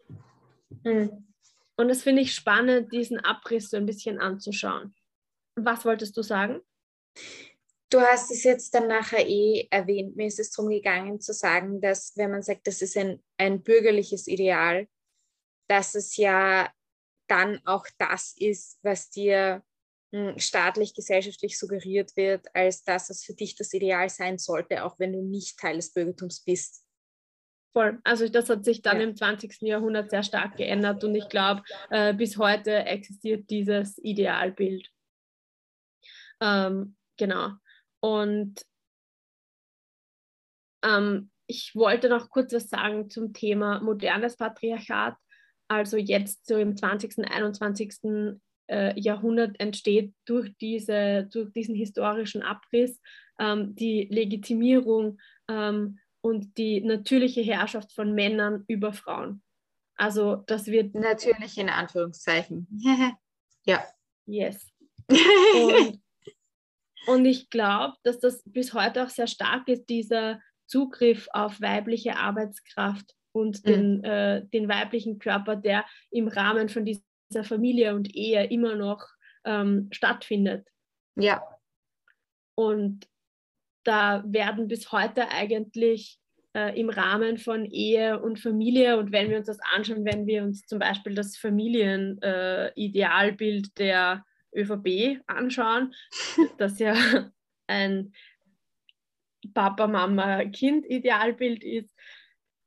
Mhm. 0.84 1.25
Und 1.78 1.90
das 1.90 2.04
finde 2.04 2.22
ich 2.22 2.34
spannend, 2.34 2.92
diesen 2.92 3.20
Abriss 3.20 3.70
so 3.70 3.78
ein 3.78 3.86
bisschen 3.86 4.20
anzuschauen. 4.20 4.96
Was 5.56 5.86
wolltest 5.86 6.16
du 6.16 6.22
sagen? 6.22 6.62
Du 7.90 8.02
hast 8.02 8.32
es 8.32 8.44
jetzt 8.44 8.74
dann 8.74 8.88
nachher 8.88 9.28
eh 9.28 9.68
erwähnt. 9.70 10.16
Mir 10.16 10.28
ist 10.28 10.40
es 10.40 10.52
darum 10.52 10.72
gegangen 10.72 11.20
zu 11.22 11.34
sagen, 11.34 11.82
dass 11.82 12.16
wenn 12.16 12.32
man 12.32 12.42
sagt, 12.42 12.68
das 12.68 12.82
ist 12.82 12.98
ein, 12.98 13.22
ein 13.38 13.62
bürgerliches 13.62 14.28
Ideal, 14.28 14.88
dass 15.68 15.96
es 15.96 16.18
ja 16.18 16.72
dann 17.28 17.60
auch 17.66 17.86
das 17.98 18.36
ist, 18.38 18.80
was 18.84 19.10
dir 19.10 19.64
hm, 20.14 20.38
staatlich, 20.40 20.94
gesellschaftlich 20.94 21.58
suggeriert 21.58 22.16
wird, 22.16 22.48
als 22.56 22.84
das, 22.84 23.10
was 23.10 23.24
für 23.24 23.34
dich 23.34 23.56
das 23.56 23.74
Ideal 23.74 24.10
sein 24.10 24.38
sollte, 24.38 24.84
auch 24.84 25.00
wenn 25.00 25.14
du 25.14 25.22
nicht 25.22 25.60
Teil 25.60 25.76
des 25.76 25.92
Bürgertums 25.92 26.42
bist. 26.42 26.85
Voll. 27.76 28.00
Also 28.06 28.30
das 28.30 28.50
hat 28.50 28.64
sich 28.64 28.82
dann 28.82 29.02
ja. 29.02 29.04
im 29.04 29.18
20. 29.18 29.62
Jahrhundert 29.64 30.10
sehr 30.10 30.24
stark 30.24 30.56
geändert 30.56 31.04
und 31.04 31.14
ich 31.14 31.28
glaube, 31.28 31.62
äh, 31.90 32.14
bis 32.14 32.38
heute 32.38 32.74
existiert 32.86 33.50
dieses 33.50 33.98
Idealbild. 33.98 34.90
Ähm, 36.40 36.96
genau. 37.18 37.50
Und 38.00 38.62
ähm, 40.86 41.30
ich 41.48 41.76
wollte 41.76 42.08
noch 42.08 42.30
kurz 42.30 42.54
was 42.54 42.70
sagen 42.70 43.10
zum 43.10 43.34
Thema 43.34 43.82
modernes 43.82 44.38
Patriarchat. 44.38 45.18
Also 45.68 45.98
jetzt 45.98 46.46
so 46.46 46.56
im 46.56 46.78
20., 46.78 47.30
21. 47.30 48.40
Äh, 48.68 48.98
Jahrhundert 48.98 49.60
entsteht 49.60 50.14
durch, 50.26 50.56
diese, 50.62 51.28
durch 51.30 51.52
diesen 51.52 51.76
historischen 51.76 52.42
Abriss 52.42 53.02
ähm, 53.38 53.76
die 53.76 54.08
Legitimierung 54.10 55.20
ähm, 55.50 56.00
und 56.26 56.58
die 56.58 56.82
natürliche 56.82 57.42
Herrschaft 57.42 57.94
von 57.94 58.16
Männern 58.16 58.64
über 58.68 58.94
Frauen. 58.94 59.44
Also 59.96 60.38
das 60.48 60.66
wird... 60.66 60.96
Natürlich 60.96 61.56
in 61.60 61.70
Anführungszeichen. 61.70 62.68
ja. 63.68 63.86
Yes. 64.26 64.68
Und, 65.08 66.02
und 67.06 67.26
ich 67.26 67.52
glaube, 67.52 67.94
dass 68.02 68.20
das 68.20 68.42
bis 68.44 68.74
heute 68.74 69.04
auch 69.04 69.10
sehr 69.10 69.28
stark 69.28 69.68
ist, 69.68 69.88
dieser 69.88 70.42
Zugriff 70.66 71.28
auf 71.32 71.62
weibliche 71.62 72.18
Arbeitskraft 72.18 73.14
und 73.32 73.64
mhm. 73.64 73.70
den, 73.70 74.04
äh, 74.04 74.48
den 74.48 74.68
weiblichen 74.68 75.20
Körper, 75.20 75.56
der 75.56 75.86
im 76.10 76.28
Rahmen 76.28 76.70
von 76.70 76.86
dieser 76.86 77.44
Familie 77.44 77.94
und 77.94 78.16
Ehe 78.16 78.46
immer 78.46 78.74
noch 78.74 79.06
ähm, 79.44 79.90
stattfindet. 79.92 80.68
Ja. 81.16 81.44
Und 82.56 83.08
da 83.86 84.24
werden 84.28 84.68
bis 84.68 84.92
heute 84.92 85.30
eigentlich 85.30 86.20
äh, 86.54 86.78
im 86.80 86.90
Rahmen 86.90 87.38
von 87.38 87.66
Ehe 87.66 88.20
und 88.20 88.40
Familie 88.40 88.98
und 88.98 89.12
wenn 89.12 89.30
wir 89.30 89.38
uns 89.38 89.48
das 89.48 89.60
anschauen, 89.74 90.06
wenn 90.06 90.28
wir 90.28 90.44
uns 90.44 90.66
zum 90.66 90.80
Beispiel 90.80 91.16
das 91.16 91.38
Familienidealbild 91.38 93.68
äh, 93.68 93.72
der 93.78 94.26
ÖVP 94.56 95.22
anschauen, 95.28 95.94
das 96.58 96.80
ja 96.80 96.94
ein 97.68 98.14
Papa, 99.54 99.88
Mama, 99.88 100.46
Kind-Idealbild 100.46 101.64
ist, 101.64 101.94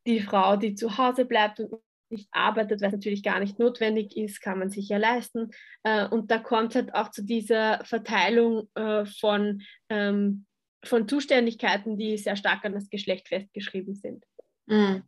die 0.06 0.20
Frau, 0.20 0.56
die 0.56 0.74
zu 0.74 0.96
Hause 0.96 1.24
bleibt 1.24 1.60
und 1.60 1.80
nicht 2.10 2.28
arbeitet, 2.30 2.80
was 2.80 2.92
natürlich 2.92 3.22
gar 3.22 3.40
nicht 3.40 3.58
notwendig 3.58 4.16
ist, 4.16 4.40
kann 4.40 4.58
man 4.58 4.70
sich 4.70 4.88
ja 4.88 4.96
leisten. 4.96 5.50
Äh, 5.82 6.08
und 6.08 6.30
da 6.30 6.38
kommt 6.38 6.74
halt 6.74 6.94
auch 6.94 7.10
zu 7.10 7.24
dieser 7.24 7.84
Verteilung 7.84 8.68
äh, 8.74 9.04
von 9.04 9.62
ähm, 9.90 10.46
von 10.84 11.08
Zuständigkeiten, 11.08 11.96
die 11.96 12.16
sehr 12.18 12.36
stark 12.36 12.64
an 12.64 12.72
das 12.72 12.90
Geschlecht 12.90 13.28
festgeschrieben 13.28 13.94
sind. 13.94 14.24
Mhm. 14.66 15.02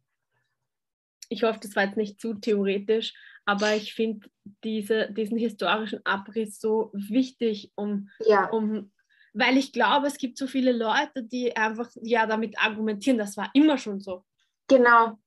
Ich 1.29 1.45
hoffe, 1.45 1.61
das 1.63 1.77
war 1.77 1.85
jetzt 1.85 1.97
nicht 1.97 2.21
zu 2.21 2.35
theoretisch, 2.35 3.15
aber 3.45 3.77
ich 3.77 3.95
finde 3.95 4.29
diese, 4.65 5.13
diesen 5.13 5.39
historischen 5.39 6.05
Abriss 6.05 6.61
so 6.61 6.91
wichtig, 6.93 7.73
um, 7.77 8.09
ja. 8.27 8.49
um, 8.51 8.93
weil 9.33 9.57
ich 9.57 9.73
glaube, 9.73 10.09
es 10.09 10.19
gibt 10.19 10.39
so 10.39 10.49
viele 10.49 10.73
Leute, 10.73 11.23
die 11.23 11.57
einfach 11.57 11.89
ja 12.03 12.27
damit 12.27 12.59
argumentieren, 12.59 13.19
das 13.19 13.37
war 13.37 13.51
immer 13.55 13.79
schon 13.79 14.01
so. 14.01 14.25
Genau. 14.67 15.19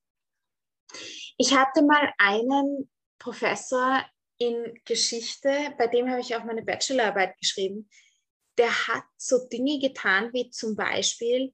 Ich 1.38 1.56
hatte 1.56 1.84
mal 1.84 2.12
einen 2.18 2.90
Professor 3.18 4.04
in 4.40 4.74
Geschichte, 4.84 5.74
bei 5.78 5.88
dem 5.88 6.10
habe 6.10 6.20
ich 6.20 6.36
auch 6.36 6.44
meine 6.44 6.64
Bachelorarbeit 6.64 7.38
geschrieben 7.38 7.90
der 8.58 8.88
hat 8.88 9.04
so 9.18 9.48
Dinge 9.48 9.80
getan, 9.80 10.32
wie 10.34 10.50
zum 10.50 10.76
Beispiel 10.76 11.54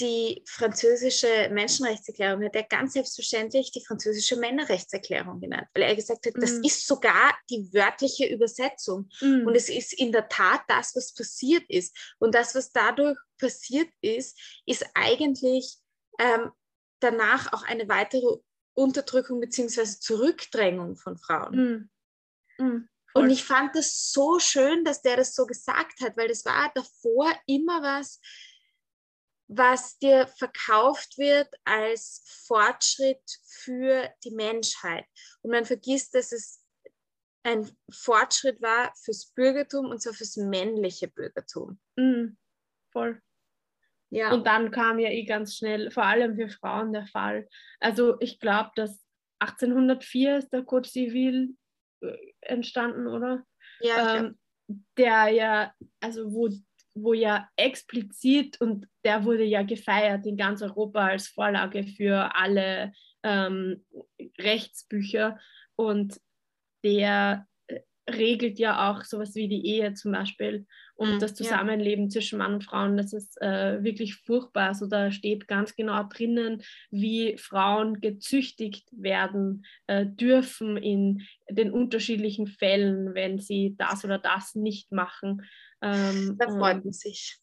die 0.00 0.44
französische 0.46 1.48
Menschenrechtserklärung, 1.50 2.44
hat 2.44 2.54
er 2.54 2.62
ganz 2.62 2.92
selbstverständlich 2.92 3.72
die 3.72 3.84
französische 3.84 4.36
Männerrechtserklärung 4.36 5.40
genannt, 5.40 5.66
weil 5.74 5.82
er 5.82 5.96
gesagt 5.96 6.24
hat, 6.24 6.34
das 6.36 6.52
mhm. 6.52 6.64
ist 6.64 6.86
sogar 6.86 7.36
die 7.50 7.68
wörtliche 7.72 8.26
Übersetzung. 8.26 9.08
Mm. 9.20 9.46
Und 9.46 9.56
es 9.56 9.68
ist 9.68 9.92
in 9.92 10.12
der 10.12 10.28
Tat 10.28 10.60
das, 10.68 10.94
was 10.94 11.14
passiert 11.14 11.64
ist. 11.68 11.96
Und 12.18 12.34
das, 12.34 12.54
was 12.54 12.70
dadurch 12.70 13.18
passiert 13.40 13.88
ist, 14.00 14.38
ist 14.66 14.86
eigentlich 14.94 15.78
ähm, 16.20 16.52
danach 17.00 17.52
auch 17.52 17.64
eine 17.64 17.88
weitere 17.88 18.36
Unterdrückung 18.74 19.40
bzw. 19.40 19.84
Zurückdrängung 19.84 20.96
von 20.96 21.18
Frauen. 21.18 21.90
Mm. 22.58 22.88
Und 23.18 23.30
ich 23.30 23.44
fand 23.44 23.74
das 23.74 24.10
so 24.12 24.38
schön, 24.38 24.84
dass 24.84 25.02
der 25.02 25.16
das 25.16 25.34
so 25.34 25.46
gesagt 25.46 26.00
hat, 26.00 26.16
weil 26.16 26.28
das 26.28 26.44
war 26.44 26.70
davor 26.74 27.32
immer 27.46 27.82
was, 27.82 28.20
was 29.48 29.98
dir 29.98 30.26
verkauft 30.26 31.16
wird 31.16 31.48
als 31.64 32.22
Fortschritt 32.46 33.22
für 33.46 34.08
die 34.24 34.30
Menschheit. 34.30 35.06
Und 35.42 35.52
man 35.52 35.64
vergisst, 35.64 36.14
dass 36.14 36.32
es 36.32 36.62
ein 37.44 37.70
Fortschritt 37.90 38.60
war 38.60 38.92
fürs 39.02 39.32
Bürgertum 39.34 39.86
und 39.86 40.02
zwar 40.02 40.12
fürs 40.12 40.36
männliche 40.36 41.08
Bürgertum. 41.08 41.80
Mm, 41.96 42.36
voll. 42.92 43.22
Ja. 44.10 44.32
Und 44.32 44.46
dann 44.46 44.70
kam 44.70 44.98
ja 44.98 45.10
eh 45.10 45.24
ganz 45.24 45.56
schnell, 45.56 45.90
vor 45.90 46.04
allem 46.04 46.36
für 46.36 46.48
Frauen, 46.48 46.92
der 46.92 47.06
Fall. 47.06 47.48
Also 47.80 48.18
ich 48.20 48.38
glaube, 48.38 48.70
dass 48.76 49.02
1804 49.40 50.38
ist 50.38 50.52
der 50.52 50.62
Code 50.64 50.88
Civil 50.88 51.56
entstanden, 52.40 53.06
oder? 53.06 53.44
Ja. 53.80 54.16
Ähm, 54.16 54.38
der 54.96 55.28
ja, 55.28 55.72
also 56.00 56.32
wo, 56.32 56.50
wo 56.94 57.14
ja 57.14 57.48
explizit 57.56 58.60
und 58.60 58.86
der 59.04 59.24
wurde 59.24 59.44
ja 59.44 59.62
gefeiert 59.62 60.26
in 60.26 60.36
ganz 60.36 60.62
Europa 60.62 61.06
als 61.06 61.28
Vorlage 61.28 61.84
für 61.84 62.34
alle 62.34 62.92
ähm, 63.22 63.84
Rechtsbücher 64.38 65.38
und 65.76 66.20
der 66.84 67.46
regelt 68.08 68.58
ja 68.58 68.90
auch 68.90 69.04
sowas 69.04 69.34
wie 69.34 69.48
die 69.48 69.66
Ehe 69.66 69.94
zum 69.94 70.12
Beispiel 70.12 70.66
und 70.94 71.14
mhm, 71.14 71.18
das 71.20 71.34
Zusammenleben 71.34 72.04
ja. 72.04 72.10
zwischen 72.10 72.38
Mann 72.38 72.54
und 72.54 72.64
Frauen. 72.64 72.96
Das 72.96 73.12
ist 73.12 73.40
äh, 73.40 73.82
wirklich 73.82 74.16
furchtbar. 74.16 74.68
Also 74.68 74.86
da 74.86 75.10
steht 75.10 75.46
ganz 75.46 75.76
genau 75.76 76.02
drinnen, 76.04 76.62
wie 76.90 77.36
Frauen 77.38 78.00
gezüchtigt 78.00 78.88
werden 78.92 79.64
äh, 79.86 80.06
dürfen 80.06 80.76
in 80.76 81.22
den 81.50 81.70
unterschiedlichen 81.70 82.46
Fällen, 82.46 83.14
wenn 83.14 83.38
sie 83.38 83.76
das 83.78 84.04
oder 84.04 84.18
das 84.18 84.54
nicht 84.54 84.90
machen. 84.90 85.42
Ähm, 85.82 86.36
da 86.38 86.48
freut 86.48 86.84
man 86.84 86.92
sich. 86.92 87.38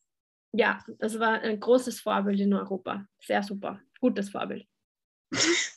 Ja, 0.51 0.83
das 0.99 1.19
war 1.19 1.41
ein 1.41 1.59
großes 1.59 2.01
Vorbild 2.01 2.39
in 2.39 2.53
Europa. 2.53 3.05
Sehr 3.19 3.43
super. 3.43 3.81
Gutes 3.99 4.29
Vorbild. 4.29 4.65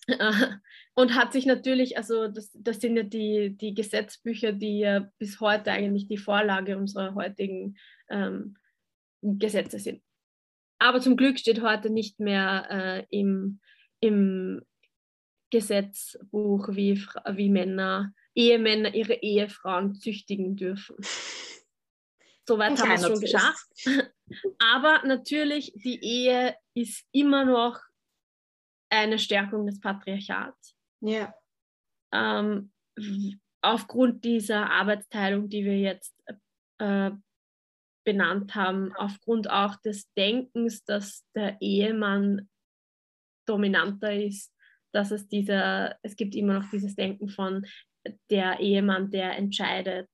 und 0.95 1.15
hat 1.15 1.33
sich 1.33 1.47
natürlich, 1.47 1.97
also 1.97 2.29
das, 2.29 2.51
das 2.55 2.81
sind 2.81 2.97
ja 2.97 3.03
die, 3.03 3.57
die 3.57 3.75
Gesetzbücher, 3.75 4.53
die 4.53 4.81
ja 4.81 5.11
bis 5.19 5.41
heute 5.41 5.71
eigentlich 5.73 6.09
die 6.09 6.19
Vorlage 6.19 6.77
unserer 6.77 7.15
heutigen 7.15 7.77
ähm, 8.09 8.57
Gesetze 9.23 9.79
sind. 9.79 10.03
Aber 10.79 11.01
zum 11.01 11.17
Glück 11.17 11.39
steht 11.39 11.63
heute 11.63 11.91
nicht 11.91 12.21
mehr 12.21 12.67
äh, 12.71 13.07
im, 13.11 13.61
im 14.01 14.63
Gesetzbuch, 15.51 16.69
wie, 16.73 17.03
wie 17.33 17.49
Männer, 17.49 18.13
Ehemänner 18.35 18.95
ihre 18.95 19.15
Ehefrauen 19.15 19.95
züchtigen 19.95 20.57
dürfen. 20.57 20.97
Soweit 22.47 22.79
haben 22.81 22.89
wir 22.89 22.95
es 22.95 23.07
schon 23.07 23.21
geschafft. 23.21 23.67
Aber 24.59 25.07
natürlich, 25.07 25.73
die 25.75 26.03
Ehe 26.03 26.57
ist 26.75 27.05
immer 27.13 27.45
noch 27.45 27.81
eine 28.91 29.19
Stärkung 29.19 29.67
des 29.67 29.81
Patriarchats. 29.81 30.75
Ja. 31.01 31.35
Ähm, 32.13 32.73
aufgrund 33.63 34.25
dieser 34.25 34.71
Arbeitsteilung, 34.71 35.49
die 35.49 35.65
wir 35.65 35.79
jetzt 35.79 36.15
äh, 36.79 37.11
benannt 38.05 38.55
haben, 38.55 38.95
aufgrund 38.97 39.51
auch 39.51 39.77
des 39.77 40.11
Denkens, 40.15 40.85
dass 40.85 41.27
der 41.35 41.61
Ehemann 41.61 42.49
dominanter 43.47 44.13
ist, 44.13 44.53
dass 44.93 45.11
es 45.11 45.29
dieser, 45.29 45.99
es 46.03 46.17
gibt 46.17 46.35
immer 46.35 46.55
noch 46.55 46.71
dieses 46.71 46.97
Denken 46.97 47.29
von 47.29 47.67
der 48.31 48.61
Ehemann, 48.61 49.11
der 49.11 49.37
entscheidet. 49.37 50.09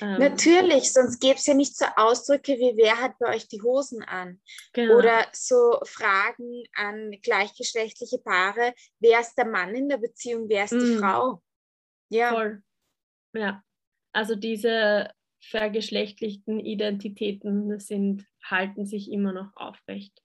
Ähm, 0.00 0.18
Natürlich, 0.18 0.92
sonst 0.92 1.20
gäbe 1.20 1.34
es 1.34 1.46
ja 1.46 1.54
nicht 1.54 1.76
so 1.76 1.84
Ausdrücke 1.96 2.52
wie 2.58 2.76
wer 2.76 3.00
hat 3.00 3.18
bei 3.18 3.34
euch 3.34 3.48
die 3.48 3.60
Hosen 3.60 4.02
an? 4.02 4.40
Genau. 4.72 4.96
Oder 4.96 5.26
so 5.32 5.80
Fragen 5.84 6.64
an 6.74 7.10
gleichgeschlechtliche 7.22 8.18
Paare, 8.18 8.74
wer 9.00 9.20
ist 9.20 9.34
der 9.34 9.46
Mann 9.46 9.74
in 9.74 9.88
der 9.88 9.98
Beziehung, 9.98 10.48
wer 10.48 10.64
ist 10.64 10.72
mm. 10.72 10.78
die 10.78 10.96
Frau? 10.96 11.42
Ja. 12.08 12.30
Voll. 12.30 12.62
Ja. 13.34 13.64
Also 14.12 14.36
diese 14.36 15.10
vergeschlechtlichten 15.40 16.60
Identitäten 16.60 17.78
sind, 17.80 18.26
halten 18.44 18.86
sich 18.86 19.10
immer 19.10 19.32
noch 19.32 19.56
aufrecht. 19.56 20.22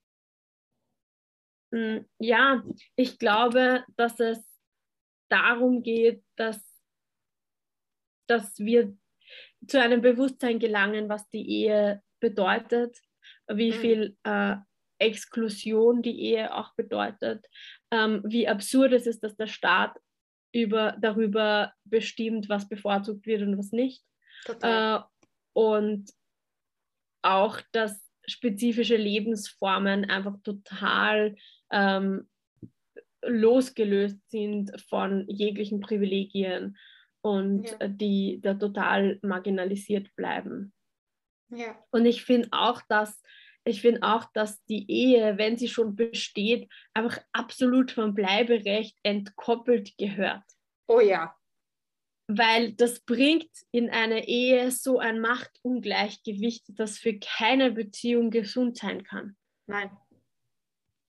Mm, 1.72 2.00
ja, 2.20 2.64
ich 2.96 3.18
glaube, 3.18 3.84
dass 3.98 4.20
es 4.20 4.40
darum 5.30 5.82
geht, 5.82 6.24
dass, 6.36 6.64
dass 8.28 8.60
wir 8.60 8.96
zu 9.68 9.82
einem 9.82 10.02
Bewusstsein 10.02 10.60
gelangen, 10.60 11.10
was 11.10 11.30
die 11.30 11.48
Ehe 11.48 12.02
bedeutet, 12.20 12.98
wie 13.48 13.72
mhm. 13.72 13.76
viel 13.76 14.18
äh, 14.24 14.56
Exklusion 15.00 16.02
die 16.02 16.20
Ehe 16.22 16.54
auch 16.54 16.76
bedeutet, 16.76 17.46
ähm, 17.92 18.22
wie 18.26 18.48
absurd 18.48 18.94
es 18.94 19.08
ist, 19.08 19.24
dass 19.24 19.36
der 19.36 19.48
Staat 19.48 19.98
über, 20.54 20.98
darüber 21.00 21.74
bestimmt, 21.86 22.50
was 22.50 22.68
bevorzugt 22.68 23.26
wird 23.26 23.42
und 23.44 23.58
was 23.58 23.72
nicht. 23.72 24.04
Äh, 24.62 25.00
und 25.54 26.10
auch, 27.22 27.60
dass 27.72 28.02
spezifische 28.28 28.96
Lebensformen 28.96 30.10
einfach 30.10 30.36
total 30.44 31.36
ähm, 31.72 32.30
losgelöst 33.22 34.20
sind 34.30 34.72
von 34.90 35.26
jeglichen 35.28 35.82
Privilegien 35.82 36.78
und 37.22 37.70
ja. 37.70 37.78
Äh, 37.80 37.90
die 37.90 38.40
da 38.42 38.54
total 38.54 39.20
marginalisiert 39.22 40.16
bleiben. 40.16 40.74
Ja. 41.50 41.76
Und 41.92 42.06
ich 42.06 42.24
finde 42.24 42.50
auch, 42.52 42.82
dass 42.88 43.22
ich 43.66 43.82
finde 43.82 44.04
auch, 44.04 44.26
dass 44.34 44.64
die 44.66 44.90
Ehe, 44.90 45.38
wenn 45.38 45.58
sie 45.58 45.68
schon 45.68 45.96
besteht, 45.96 46.72
einfach 46.94 47.20
absolut 47.34 47.92
vom 47.92 48.16
Bleiberecht 48.16 48.98
entkoppelt 49.04 49.98
gehört. 49.98 50.44
Oh 50.88 51.02
ja. 51.02 51.36
Weil 52.28 52.74
das 52.74 53.02
bringt 53.02 53.50
in 53.72 53.90
einer 53.90 54.28
Ehe 54.28 54.72
so 54.72 55.00
ein 55.00 55.20
Machtungleichgewicht, 55.20 56.66
das 56.70 56.98
für 56.98 57.20
keine 57.20 57.72
Beziehung 57.72 58.32
gesund 58.32 58.78
sein 58.78 59.04
kann. 59.04 59.36
Nein. 59.68 59.92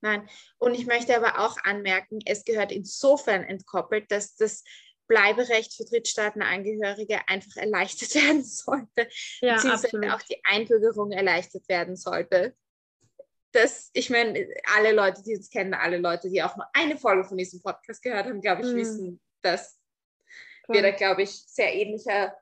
Nein. 0.02 0.28
Und 0.58 0.74
ich 0.74 0.86
möchte 0.86 1.14
aber 1.16 1.38
auch 1.40 1.58
anmerken, 1.62 2.20
es 2.24 2.44
gehört 2.44 2.72
insofern 2.72 3.42
entkoppelt, 3.44 4.10
dass 4.10 4.34
das 4.36 4.64
Bleiberecht 5.10 5.74
für 5.74 5.84
Drittstaatenangehörige 5.84 7.28
einfach 7.28 7.56
erleichtert 7.56 8.14
werden 8.14 8.44
sollte, 8.44 9.08
ja, 9.40 9.56
beziehungsweise 9.56 9.96
absolut. 9.96 10.10
auch 10.12 10.22
die 10.22 10.40
Einbürgerung 10.44 11.10
erleichtert 11.10 11.68
werden 11.68 11.96
sollte. 11.96 12.56
Das, 13.52 13.90
ich 13.92 14.08
meine, 14.08 14.46
alle 14.76 14.92
Leute, 14.92 15.24
die 15.24 15.34
uns 15.34 15.50
kennen, 15.50 15.74
alle 15.74 15.98
Leute, 15.98 16.30
die 16.30 16.40
auch 16.40 16.56
nur 16.56 16.66
eine 16.72 16.96
Folge 16.96 17.24
von 17.24 17.36
diesem 17.36 17.60
Podcast 17.60 18.00
gehört 18.00 18.26
haben, 18.26 18.40
glaube 18.40 18.62
ich, 18.62 18.68
mhm. 18.68 18.76
wissen, 18.76 19.20
dass 19.42 19.80
Voll. 20.64 20.76
wir 20.76 20.82
da, 20.82 20.92
glaube 20.92 21.22
ich, 21.22 21.30
sehr 21.30 21.74
ähnlicher 21.74 22.32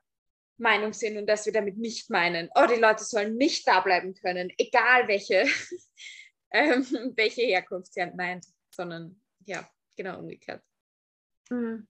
Meinung 0.57 0.93
sind 0.93 1.17
und 1.17 1.25
dass 1.25 1.47
wir 1.47 1.53
damit 1.53 1.77
nicht 1.77 2.11
meinen, 2.11 2.49
oh, 2.53 2.67
die 2.67 2.79
Leute 2.79 3.03
sollen 3.03 3.35
nicht 3.35 3.67
da 3.67 3.79
bleiben 3.79 4.13
können, 4.13 4.53
egal 4.59 5.07
welche, 5.07 5.47
ähm, 6.51 6.85
welche 7.15 7.41
Herkunft 7.41 7.93
sie 7.93 8.05
meint, 8.15 8.45
sondern 8.69 9.19
ja, 9.45 9.67
genau 9.95 10.19
umgekehrt. 10.19 10.61
Mhm. 11.49 11.87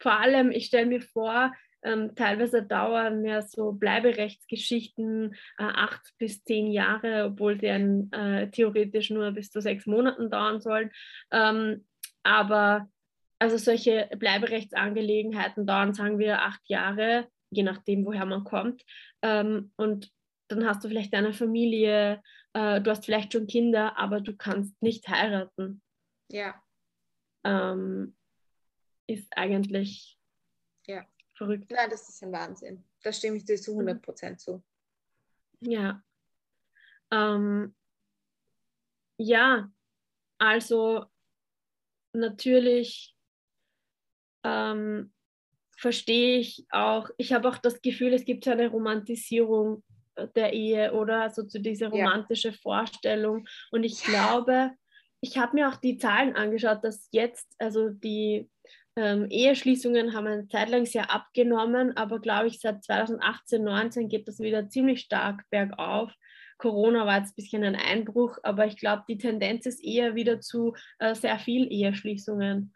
Vor 0.00 0.18
allem, 0.18 0.50
ich 0.50 0.66
stelle 0.66 0.86
mir 0.86 1.00
vor, 1.00 1.52
ähm, 1.84 2.14
teilweise 2.14 2.62
dauern 2.62 3.24
ja 3.24 3.42
so 3.42 3.72
Bleiberechtsgeschichten 3.72 5.34
äh, 5.58 5.64
acht 5.64 6.12
bis 6.18 6.44
zehn 6.44 6.70
Jahre, 6.70 7.26
obwohl 7.26 7.58
sie 7.58 7.70
ein, 7.70 8.12
äh, 8.12 8.50
theoretisch 8.50 9.10
nur 9.10 9.32
bis 9.32 9.50
zu 9.50 9.60
sechs 9.60 9.86
Monaten 9.86 10.30
dauern 10.30 10.60
sollen. 10.60 10.90
Ähm, 11.32 11.84
aber 12.22 12.88
also 13.40 13.56
solche 13.56 14.08
Bleiberechtsangelegenheiten 14.16 15.66
dauern, 15.66 15.94
sagen 15.94 16.20
wir, 16.20 16.42
acht 16.42 16.62
Jahre, 16.68 17.26
je 17.50 17.64
nachdem, 17.64 18.04
woher 18.06 18.26
man 18.26 18.44
kommt. 18.44 18.84
Ähm, 19.22 19.72
und 19.76 20.12
dann 20.46 20.64
hast 20.66 20.84
du 20.84 20.88
vielleicht 20.88 21.14
eine 21.14 21.32
Familie, 21.32 22.22
äh, 22.52 22.80
du 22.80 22.90
hast 22.90 23.04
vielleicht 23.04 23.32
schon 23.32 23.48
Kinder, 23.48 23.98
aber 23.98 24.20
du 24.20 24.36
kannst 24.36 24.80
nicht 24.80 25.08
heiraten. 25.08 25.82
Ja. 26.30 26.54
Ähm, 27.44 28.14
ist 29.06 29.28
eigentlich 29.36 30.18
ja. 30.86 31.04
verrückt. 31.34 31.70
Nein, 31.70 31.90
das 31.90 32.08
ist 32.08 32.22
ein 32.22 32.32
Wahnsinn. 32.32 32.84
Da 33.02 33.12
stimme 33.12 33.36
ich 33.36 33.44
dir 33.44 33.56
zu 33.56 33.72
100 33.72 33.96
mhm. 33.96 34.02
Prozent 34.02 34.40
zu. 34.40 34.62
Ja. 35.60 36.02
Ähm, 37.10 37.74
ja, 39.18 39.70
also 40.38 41.06
natürlich 42.12 43.16
ähm, 44.44 45.12
verstehe 45.76 46.38
ich 46.38 46.66
auch, 46.70 47.10
ich 47.16 47.32
habe 47.32 47.48
auch 47.48 47.58
das 47.58 47.80
Gefühl, 47.82 48.12
es 48.14 48.24
gibt 48.24 48.46
eine 48.48 48.68
Romantisierung 48.68 49.84
der 50.36 50.52
Ehe 50.52 50.92
oder 50.92 51.30
so 51.30 51.44
zu 51.44 51.60
dieser 51.60 51.88
romantische 51.88 52.50
ja. 52.50 52.54
Vorstellung. 52.60 53.46
Und 53.70 53.84
ich 53.84 54.02
glaube, 54.02 54.72
ich 55.20 55.38
habe 55.38 55.54
mir 55.54 55.68
auch 55.68 55.76
die 55.76 55.96
Zahlen 55.96 56.34
angeschaut, 56.34 56.84
dass 56.84 57.08
jetzt, 57.12 57.48
also 57.58 57.88
die 57.88 58.50
ähm, 58.96 59.26
Eheschließungen 59.30 60.14
haben 60.14 60.26
eine 60.26 60.48
Zeit 60.48 60.68
lang 60.68 60.84
sehr 60.86 61.10
abgenommen, 61.10 61.96
aber 61.96 62.20
glaube 62.20 62.48
ich, 62.48 62.60
seit 62.60 62.84
2018, 62.84 63.62
2019 63.62 64.08
geht 64.08 64.28
das 64.28 64.38
wieder 64.38 64.68
ziemlich 64.68 65.00
stark 65.00 65.42
bergauf. 65.50 66.12
Corona 66.58 67.06
war 67.06 67.18
jetzt 67.18 67.32
ein 67.32 67.36
bisschen 67.36 67.64
ein 67.64 67.76
Einbruch, 67.76 68.38
aber 68.42 68.66
ich 68.66 68.76
glaube, 68.76 69.04
die 69.08 69.18
Tendenz 69.18 69.66
ist 69.66 69.82
eher 69.82 70.14
wieder 70.14 70.40
zu 70.40 70.74
äh, 70.98 71.14
sehr 71.14 71.38
viel 71.38 71.66
Eheschließungen. 71.72 72.74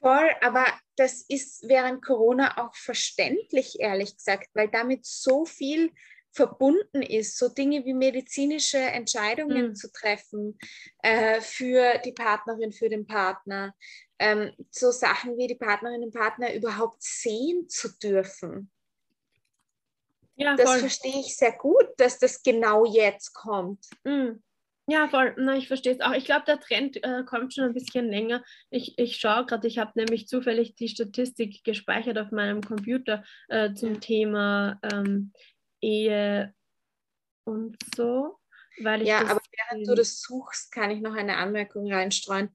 Voll, 0.00 0.30
aber 0.40 0.64
das 0.96 1.22
ist 1.22 1.68
während 1.68 2.04
Corona 2.04 2.64
auch 2.64 2.74
verständlich, 2.76 3.80
ehrlich 3.80 4.16
gesagt, 4.16 4.48
weil 4.54 4.68
damit 4.68 5.04
so 5.04 5.44
viel 5.46 5.90
verbunden 6.36 7.02
ist, 7.02 7.38
so 7.38 7.48
Dinge 7.48 7.84
wie 7.86 7.94
medizinische 7.94 8.78
Entscheidungen 8.78 9.68
mhm. 9.68 9.74
zu 9.74 9.90
treffen 9.90 10.58
äh, 11.02 11.40
für 11.40 11.98
die 12.04 12.12
Partnerin, 12.12 12.72
für 12.72 12.90
den 12.90 13.06
Partner, 13.06 13.74
ähm, 14.18 14.52
so 14.70 14.90
Sachen 14.90 15.36
wie 15.36 15.46
die 15.46 15.54
Partnerin 15.54 16.02
und 16.02 16.14
Partner 16.14 16.54
überhaupt 16.54 17.02
sehen 17.02 17.68
zu 17.68 17.88
dürfen. 17.98 18.70
Ja, 20.36 20.54
das 20.54 20.70
voll. 20.70 20.80
verstehe 20.80 21.20
ich 21.20 21.36
sehr 21.36 21.52
gut, 21.52 21.86
dass 21.96 22.18
das 22.18 22.42
genau 22.42 22.84
jetzt 22.84 23.32
kommt. 23.32 23.86
Mhm. 24.04 24.42
Ja, 24.88 25.08
voll. 25.08 25.34
Na, 25.36 25.56
ich 25.56 25.66
verstehe 25.66 25.94
es 25.94 26.00
auch. 26.00 26.12
Ich 26.12 26.26
glaube, 26.26 26.44
der 26.46 26.60
Trend 26.60 27.02
äh, 27.02 27.24
kommt 27.24 27.52
schon 27.54 27.64
ein 27.64 27.74
bisschen 27.74 28.08
länger. 28.08 28.44
Ich, 28.70 28.96
ich 28.98 29.16
schaue 29.16 29.44
gerade, 29.44 29.66
ich 29.66 29.78
habe 29.78 29.92
nämlich 29.96 30.28
zufällig 30.28 30.76
die 30.76 30.88
Statistik 30.88 31.64
gespeichert 31.64 32.18
auf 32.18 32.30
meinem 32.30 32.60
Computer 32.60 33.24
äh, 33.48 33.74
zum 33.74 33.94
ja. 33.94 34.00
Thema 34.00 34.78
ähm, 34.82 35.32
Ehe 35.80 36.54
und 37.44 37.76
so. 37.96 38.38
Weil 38.80 39.02
ich 39.02 39.08
ja, 39.08 39.20
aber 39.22 39.40
während 39.70 39.88
du 39.88 39.94
das 39.94 40.20
suchst, 40.20 40.70
kann 40.70 40.90
ich 40.90 41.00
noch 41.00 41.14
eine 41.14 41.38
Anmerkung 41.38 41.90
reinstreuen. 41.90 42.54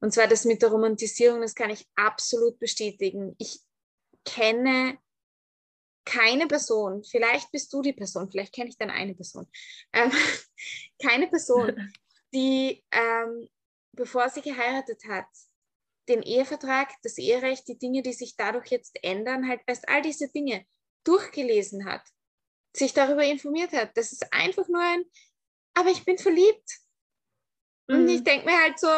Und 0.00 0.12
zwar 0.12 0.26
das 0.26 0.44
mit 0.44 0.62
der 0.62 0.70
Romantisierung, 0.70 1.42
das 1.42 1.54
kann 1.54 1.70
ich 1.70 1.86
absolut 1.94 2.58
bestätigen. 2.58 3.34
Ich 3.38 3.60
kenne 4.24 4.98
keine 6.04 6.46
Person, 6.46 7.04
vielleicht 7.04 7.52
bist 7.52 7.72
du 7.72 7.82
die 7.82 7.92
Person, 7.92 8.30
vielleicht 8.30 8.54
kenne 8.54 8.70
ich 8.70 8.78
dann 8.78 8.90
eine 8.90 9.14
Person, 9.14 9.46
ähm, 9.92 10.10
keine 11.02 11.28
Person, 11.28 11.92
die, 12.34 12.84
ähm, 12.90 13.48
bevor 13.92 14.28
sie 14.28 14.40
geheiratet 14.40 15.02
hat, 15.08 15.26
den 16.08 16.22
Ehevertrag, 16.22 16.90
das 17.02 17.18
Eherecht, 17.18 17.68
die 17.68 17.78
Dinge, 17.78 18.02
die 18.02 18.12
sich 18.12 18.36
dadurch 18.36 18.66
jetzt 18.68 18.98
ändern, 19.04 19.48
halt 19.48 19.60
erst 19.66 19.88
all 19.88 20.02
diese 20.02 20.28
Dinge 20.28 20.66
durchgelesen 21.04 21.84
hat, 21.84 22.02
sich 22.74 22.92
darüber 22.92 23.24
informiert 23.24 23.72
hat. 23.72 23.96
Das 23.96 24.12
ist 24.12 24.32
einfach 24.32 24.66
nur 24.68 24.82
ein, 24.82 25.04
aber 25.74 25.90
ich 25.90 26.04
bin 26.04 26.18
verliebt. 26.18 26.80
Mhm. 27.86 27.96
Und 27.96 28.08
ich 28.08 28.24
denke 28.24 28.46
mir 28.46 28.58
halt 28.60 28.78
so, 28.80 28.88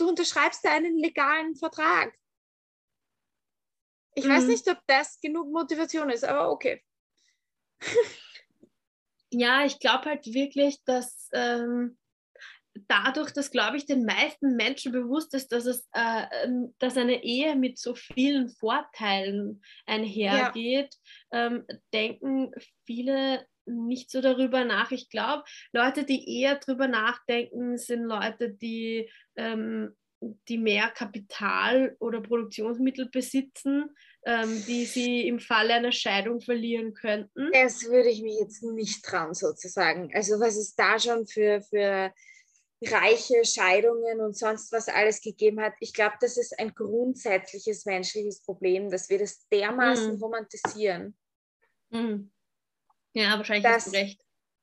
du 0.00 0.08
unterschreibst 0.08 0.64
da 0.64 0.72
einen 0.72 0.98
legalen 0.98 1.54
Vertrag. 1.56 2.12
Ich 4.14 4.24
mhm. 4.24 4.30
weiß 4.30 4.44
nicht, 4.46 4.68
ob 4.68 4.78
das 4.86 5.20
genug 5.20 5.52
Motivation 5.52 6.10
ist, 6.10 6.24
aber 6.24 6.50
okay. 6.50 6.82
ja, 9.30 9.64
ich 9.64 9.78
glaube 9.78 10.06
halt 10.06 10.26
wirklich, 10.26 10.82
dass 10.84 11.28
ähm, 11.32 11.98
dadurch, 12.88 13.32
dass, 13.32 13.50
glaube 13.50 13.76
ich, 13.76 13.86
den 13.86 14.04
meisten 14.04 14.56
Menschen 14.56 14.92
bewusst 14.92 15.34
ist, 15.34 15.52
dass, 15.52 15.66
es, 15.66 15.88
äh, 15.92 16.24
ähm, 16.44 16.74
dass 16.78 16.96
eine 16.96 17.22
Ehe 17.22 17.56
mit 17.56 17.78
so 17.78 17.94
vielen 17.94 18.48
Vorteilen 18.48 19.62
einhergeht, 19.86 20.94
ja. 21.32 21.46
ähm, 21.46 21.66
denken 21.92 22.52
viele 22.86 23.46
nicht 23.70 24.10
so 24.10 24.20
darüber 24.20 24.64
nach. 24.64 24.90
Ich 24.90 25.08
glaube, 25.08 25.44
Leute, 25.72 26.04
die 26.04 26.40
eher 26.40 26.56
darüber 26.56 26.88
nachdenken, 26.88 27.78
sind 27.78 28.04
Leute, 28.04 28.50
die, 28.50 29.10
ähm, 29.36 29.96
die 30.48 30.58
mehr 30.58 30.90
Kapital 30.90 31.96
oder 31.98 32.20
Produktionsmittel 32.20 33.08
besitzen, 33.08 33.90
ähm, 34.26 34.62
die 34.66 34.84
sie 34.84 35.26
im 35.26 35.40
Falle 35.40 35.74
einer 35.74 35.92
Scheidung 35.92 36.40
verlieren 36.40 36.92
könnten. 36.92 37.50
Das 37.52 37.84
würde 37.84 38.10
ich 38.10 38.22
mir 38.22 38.38
jetzt 38.38 38.62
nicht 38.62 39.04
trauen, 39.04 39.34
sozusagen. 39.34 40.10
Also 40.14 40.38
was 40.40 40.56
es 40.56 40.74
da 40.74 40.98
schon 40.98 41.26
für, 41.26 41.62
für 41.62 42.12
reiche 42.82 43.44
Scheidungen 43.44 44.20
und 44.20 44.36
sonst 44.36 44.72
was 44.72 44.88
alles 44.88 45.20
gegeben 45.20 45.60
hat. 45.60 45.74
Ich 45.80 45.92
glaube, 45.92 46.14
das 46.20 46.36
ist 46.36 46.58
ein 46.58 46.74
grundsätzliches 46.74 47.84
menschliches 47.84 48.42
Problem, 48.42 48.90
dass 48.90 49.10
wir 49.10 49.18
das 49.18 49.46
dermaßen 49.48 50.14
mhm. 50.14 50.22
romantisieren. 50.22 51.16
Mhm. 51.90 52.30
Ja, 53.14 53.36
wahrscheinlich 53.36 53.64
dass, 53.64 53.86
hast 53.86 53.94
du 53.94 53.98
recht. 53.98 54.20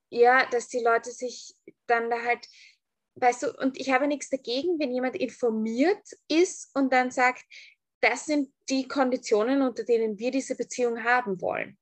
Ja, 0.10 0.46
dass 0.50 0.68
die 0.68 0.80
Leute 0.80 1.12
sich 1.12 1.54
dann 1.86 2.10
da 2.10 2.24
halt, 2.24 2.48
weißt 3.16 3.44
du, 3.44 3.54
und 3.58 3.78
ich 3.78 3.92
habe 3.92 4.08
nichts 4.08 4.30
dagegen, 4.30 4.80
wenn 4.80 4.92
jemand 4.92 5.16
informiert 5.16 6.08
ist 6.28 6.70
und 6.76 6.94
dann 6.94 7.12
sagt, 7.12 7.44
das 8.02 8.26
sind 8.26 8.54
die 8.70 8.88
Konditionen, 8.88 9.62
unter 9.62 9.84
denen 9.84 10.18
wir 10.20 10.32
diese 10.32 10.56
Beziehung 10.56 11.04
haben 11.04 11.42
wollen. 11.42 11.78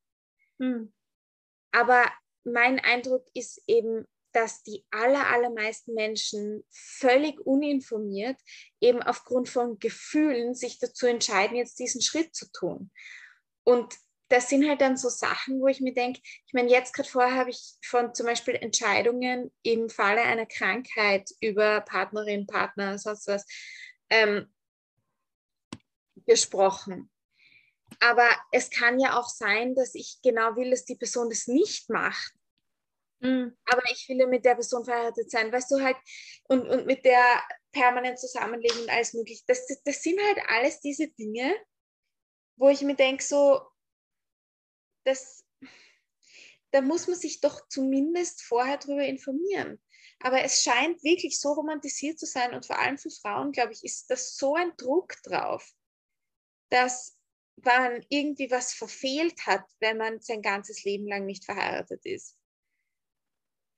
Hm. 0.59 0.93
Aber 1.71 2.05
mein 2.45 2.79
Eindruck 2.79 3.25
ist 3.33 3.61
eben, 3.67 4.07
dass 4.31 4.63
die 4.63 4.85
aller, 4.91 5.27
allermeisten 5.27 5.93
Menschen 5.93 6.63
völlig 6.69 7.39
uninformiert 7.39 8.37
eben 8.81 9.01
aufgrund 9.01 9.49
von 9.49 9.79
Gefühlen 9.79 10.55
sich 10.55 10.77
dazu 10.79 11.05
entscheiden, 11.05 11.55
jetzt 11.55 11.79
diesen 11.79 12.01
Schritt 12.01 12.35
zu 12.35 12.51
tun. 12.51 12.91
Und 13.63 13.95
das 14.29 14.49
sind 14.49 14.67
halt 14.67 14.81
dann 14.81 14.97
so 14.97 15.09
Sachen, 15.09 15.59
wo 15.61 15.67
ich 15.67 15.81
mir 15.81 15.93
denke, 15.93 16.19
ich 16.23 16.53
meine, 16.53 16.69
jetzt 16.69 16.93
gerade 16.93 17.09
vorher 17.09 17.35
habe 17.35 17.51
ich 17.51 17.75
von 17.83 18.13
zum 18.15 18.25
Beispiel 18.25 18.55
Entscheidungen 18.55 19.51
im 19.61 19.89
Falle 19.89 20.21
einer 20.21 20.45
Krankheit 20.45 21.29
über 21.41 21.81
Partnerin, 21.81 22.47
Partner, 22.47 22.97
sonst 22.97 23.27
was 23.27 23.45
ähm, 24.09 24.51
gesprochen. 26.25 27.11
Aber 27.99 28.27
es 28.51 28.69
kann 28.69 28.99
ja 28.99 29.19
auch 29.19 29.29
sein, 29.29 29.75
dass 29.75 29.93
ich 29.93 30.17
genau 30.23 30.55
will, 30.55 30.71
dass 30.71 30.85
die 30.85 30.95
Person 30.95 31.29
das 31.29 31.47
nicht 31.47 31.89
macht. 31.89 32.33
Mhm. 33.19 33.55
Aber 33.65 33.83
ich 33.91 34.09
will 34.09 34.17
ja 34.17 34.27
mit 34.27 34.43
der 34.43 34.55
Person 34.55 34.83
verheiratet 34.83 35.29
sein, 35.29 35.51
weißt 35.51 35.71
du 35.71 35.81
halt, 35.81 35.97
und, 36.47 36.67
und 36.67 36.85
mit 36.87 37.05
der 37.05 37.23
permanent 37.71 38.19
zusammenleben 38.19 38.81
und 38.81 38.89
alles 38.89 39.13
mögliche. 39.13 39.43
Das, 39.47 39.65
das, 39.67 39.81
das 39.83 40.01
sind 40.01 40.19
halt 40.19 40.39
alles 40.47 40.79
diese 40.79 41.07
Dinge, 41.09 41.55
wo 42.57 42.69
ich 42.69 42.81
mir 42.81 42.95
denke, 42.95 43.23
so, 43.23 43.61
das, 45.05 45.45
da 46.71 46.81
muss 46.81 47.07
man 47.07 47.17
sich 47.17 47.39
doch 47.39 47.67
zumindest 47.69 48.43
vorher 48.43 48.77
darüber 48.77 49.05
informieren. 49.05 49.81
Aber 50.19 50.43
es 50.43 50.63
scheint 50.63 51.03
wirklich 51.03 51.39
so 51.39 51.53
romantisiert 51.53 52.19
zu 52.19 52.25
sein 52.25 52.53
und 52.53 52.65
vor 52.65 52.79
allem 52.79 52.97
für 52.97 53.09
Frauen, 53.09 53.51
glaube 53.51 53.73
ich, 53.73 53.83
ist 53.83 54.09
das 54.09 54.37
so 54.37 54.55
ein 54.55 54.75
Druck 54.77 55.15
drauf, 55.23 55.73
dass 56.69 57.17
man 57.57 58.05
irgendwie 58.09 58.49
was 58.51 58.73
verfehlt 58.73 59.45
hat, 59.45 59.63
wenn 59.79 59.97
man 59.97 60.21
sein 60.21 60.41
ganzes 60.41 60.83
Leben 60.83 61.07
lang 61.07 61.25
nicht 61.25 61.45
verheiratet 61.45 62.05
ist. 62.05 62.37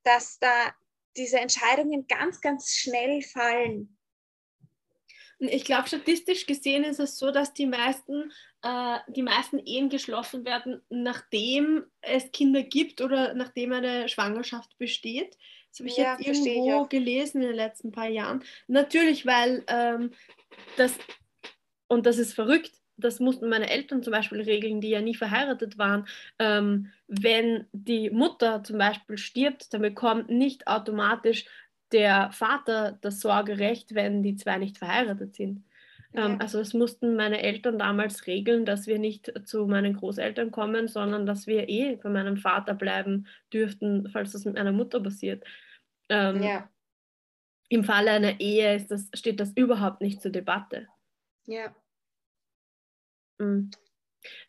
Dass 0.03 0.39
da 0.39 0.73
diese 1.15 1.39
Entscheidungen 1.39 2.07
ganz, 2.07 2.41
ganz 2.41 2.71
schnell 2.71 3.21
fallen 3.21 3.97
ich 5.39 5.65
glaube, 5.65 5.87
statistisch 5.87 6.45
gesehen 6.45 6.83
ist 6.83 6.99
es 6.99 7.17
so, 7.17 7.31
dass 7.31 7.53
die 7.53 7.67
meisten, 7.67 8.31
äh, 8.67 8.99
die 9.07 9.21
meisten 9.21 9.59
Ehen 9.59 9.87
geschlossen 9.87 10.43
werden, 10.43 10.81
nachdem 10.89 11.85
es 12.01 12.33
Kinder 12.33 12.63
gibt 12.63 12.99
oder 12.99 13.33
nachdem 13.33 13.71
eine 13.71 14.09
Schwangerschaft 14.09 14.77
besteht. 14.77 15.37
Das 15.69 15.79
habe 15.79 15.89
ich 15.89 15.97
ja, 15.97 16.17
jetzt 16.19 16.45
irgendwo 16.45 16.83
ich 16.83 16.89
gelesen 16.89 17.41
in 17.41 17.47
den 17.47 17.55
letzten 17.55 17.93
paar 17.93 18.09
Jahren. 18.09 18.43
Natürlich, 18.67 19.25
weil 19.25 19.63
ähm, 19.67 20.11
das, 20.75 20.97
und 21.87 22.05
das 22.05 22.17
ist 22.17 22.33
verrückt, 22.33 22.73
das 22.97 23.21
mussten 23.21 23.47
meine 23.47 23.69
Eltern 23.69 24.03
zum 24.03 24.11
Beispiel 24.11 24.41
regeln, 24.41 24.81
die 24.81 24.89
ja 24.89 25.01
nie 25.01 25.15
verheiratet 25.15 25.77
waren. 25.77 26.05
Ähm, 26.37 26.91
wenn 27.07 27.67
die 27.71 28.09
Mutter 28.09 28.63
zum 28.65 28.79
Beispiel 28.79 29.17
stirbt, 29.17 29.73
dann 29.73 29.81
bekommt 29.81 30.29
nicht 30.29 30.67
automatisch 30.67 31.45
der 31.93 32.31
Vater 32.33 32.97
das 32.99 33.21
Sorgerecht, 33.21 33.95
wenn 33.95 34.23
die 34.23 34.35
zwei 34.35 34.57
nicht 34.57 34.77
verheiratet 34.77 35.35
sind. 35.35 35.63
Ähm, 36.13 36.33
ja. 36.33 36.37
Also 36.39 36.59
das 36.59 36.73
mussten 36.73 37.15
meine 37.15 37.41
Eltern 37.41 37.77
damals 37.77 38.27
regeln, 38.27 38.65
dass 38.65 38.87
wir 38.87 38.99
nicht 38.99 39.31
zu 39.45 39.67
meinen 39.67 39.95
Großeltern 39.95 40.51
kommen, 40.51 40.87
sondern 40.87 41.25
dass 41.25 41.47
wir 41.47 41.69
eh 41.69 41.95
bei 41.97 42.09
meinem 42.09 42.37
Vater 42.37 42.73
bleiben 42.73 43.27
dürften, 43.51 44.09
falls 44.09 44.31
das 44.31 44.45
mit 44.45 44.55
meiner 44.55 44.71
Mutter 44.71 45.01
passiert. 45.01 45.43
Ähm, 46.09 46.41
ja. 46.41 46.69
Im 47.69 47.83
Falle 47.83 48.11
einer 48.11 48.39
Ehe 48.39 48.85
das, 48.87 49.09
steht 49.13 49.39
das 49.39 49.51
überhaupt 49.55 50.01
nicht 50.01 50.21
zur 50.21 50.31
Debatte. 50.31 50.87
Ja. 51.45 51.75
Mhm. 53.39 53.71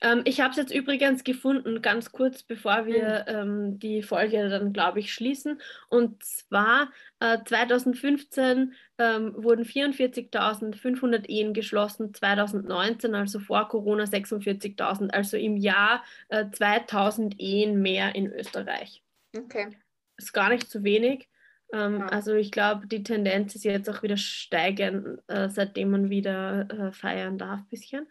Ähm, 0.00 0.22
ich 0.24 0.40
habe 0.40 0.50
es 0.50 0.56
jetzt 0.56 0.74
übrigens 0.74 1.24
gefunden, 1.24 1.82
ganz 1.82 2.12
kurz 2.12 2.42
bevor 2.42 2.86
wir 2.86 3.24
mhm. 3.28 3.34
ähm, 3.34 3.78
die 3.78 4.02
Folge 4.02 4.48
dann, 4.48 4.72
glaube 4.72 5.00
ich, 5.00 5.12
schließen. 5.12 5.60
Und 5.88 6.22
zwar 6.22 6.90
äh, 7.20 7.38
2015 7.44 8.74
ähm, 8.98 9.34
wurden 9.36 9.64
44.500 9.64 11.28
Ehen 11.28 11.54
geschlossen, 11.54 12.14
2019, 12.14 13.14
also 13.14 13.40
vor 13.40 13.68
Corona, 13.68 14.04
46.000, 14.04 15.10
also 15.10 15.36
im 15.36 15.56
Jahr 15.56 16.04
äh, 16.28 16.44
2.000 16.44 17.38
Ehen 17.38 17.80
mehr 17.80 18.14
in 18.14 18.32
Österreich. 18.32 19.02
Okay. 19.36 19.76
Ist 20.16 20.32
gar 20.32 20.48
nicht 20.48 20.70
zu 20.70 20.84
wenig. 20.84 21.28
Ähm, 21.72 22.00
ja. 22.00 22.06
Also 22.06 22.34
ich 22.34 22.50
glaube, 22.50 22.86
die 22.86 23.02
Tendenz 23.02 23.54
ist 23.54 23.64
jetzt 23.64 23.90
auch 23.90 24.02
wieder 24.02 24.16
steigend, 24.16 25.20
äh, 25.28 25.48
seitdem 25.48 25.90
man 25.90 26.10
wieder 26.10 26.68
äh, 26.70 26.92
feiern 26.92 27.38
darf, 27.38 27.60
ein 27.60 27.68
bisschen. 27.68 28.06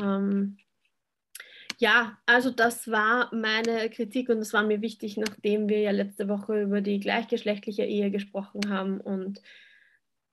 Ähm, 0.00 0.58
ja, 1.78 2.18
also 2.24 2.50
das 2.50 2.90
war 2.90 3.34
meine 3.34 3.90
Kritik 3.90 4.30
und 4.30 4.38
das 4.38 4.52
war 4.52 4.62
mir 4.62 4.80
wichtig, 4.80 5.16
nachdem 5.16 5.68
wir 5.68 5.80
ja 5.80 5.90
letzte 5.90 6.28
Woche 6.28 6.62
über 6.62 6.80
die 6.80 7.00
gleichgeschlechtliche 7.00 7.84
Ehe 7.84 8.10
gesprochen 8.10 8.70
haben. 8.70 9.00
Und 9.00 9.42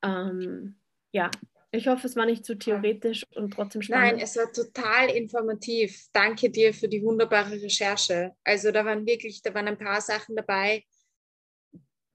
ähm, 0.04 0.80
ja, 1.12 1.30
ich 1.72 1.88
hoffe, 1.88 2.08
es 2.08 2.16
war 2.16 2.26
nicht 2.26 2.46
zu 2.46 2.58
theoretisch 2.58 3.26
und 3.36 3.52
trotzdem 3.52 3.82
spannend. 3.82 4.14
Nein, 4.14 4.20
es 4.22 4.38
war 4.38 4.52
total 4.54 5.10
informativ. 5.10 6.08
Danke 6.14 6.50
dir 6.50 6.74
für 6.74 6.88
die 6.88 7.04
wunderbare 7.04 7.62
Recherche. 7.62 8.32
Also 8.44 8.72
da 8.72 8.86
waren 8.86 9.06
wirklich, 9.06 9.42
da 9.42 9.54
waren 9.54 9.68
ein 9.68 9.78
paar 9.78 10.00
Sachen 10.00 10.36
dabei, 10.38 10.86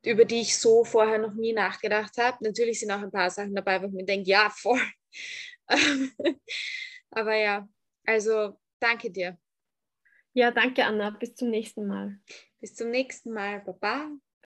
über 0.07 0.25
die 0.25 0.41
ich 0.41 0.57
so 0.57 0.85
vorher 0.85 1.19
noch 1.19 1.35
nie 1.35 1.53
nachgedacht 1.53 2.17
habe. 2.17 2.39
Natürlich 2.41 2.81
sind 2.81 2.93
auch 2.93 3.03
ein 3.03 3.11
paar 3.11 3.31
Sachen 3.31 3.55
dabei, 3.55 3.83
wo 3.83 3.87
ich 3.87 3.93
mir 3.93 4.07
denke, 4.07 4.31
ja, 4.31 4.49
voll. 4.49 4.81
Aber 7.11 7.35
ja, 7.35 7.69
also 8.05 8.59
danke 8.81 9.11
dir. 9.11 9.39
Ja, 10.33 10.51
danke 10.51 10.85
Anna. 10.85 11.11
Bis 11.11 11.35
zum 11.35 11.51
nächsten 11.51 11.87
Mal. 11.87 12.21
Bis 12.61 12.75
zum 12.75 12.91
nächsten 12.91 13.33
Mal. 13.33 13.61
Baba. 13.61 14.11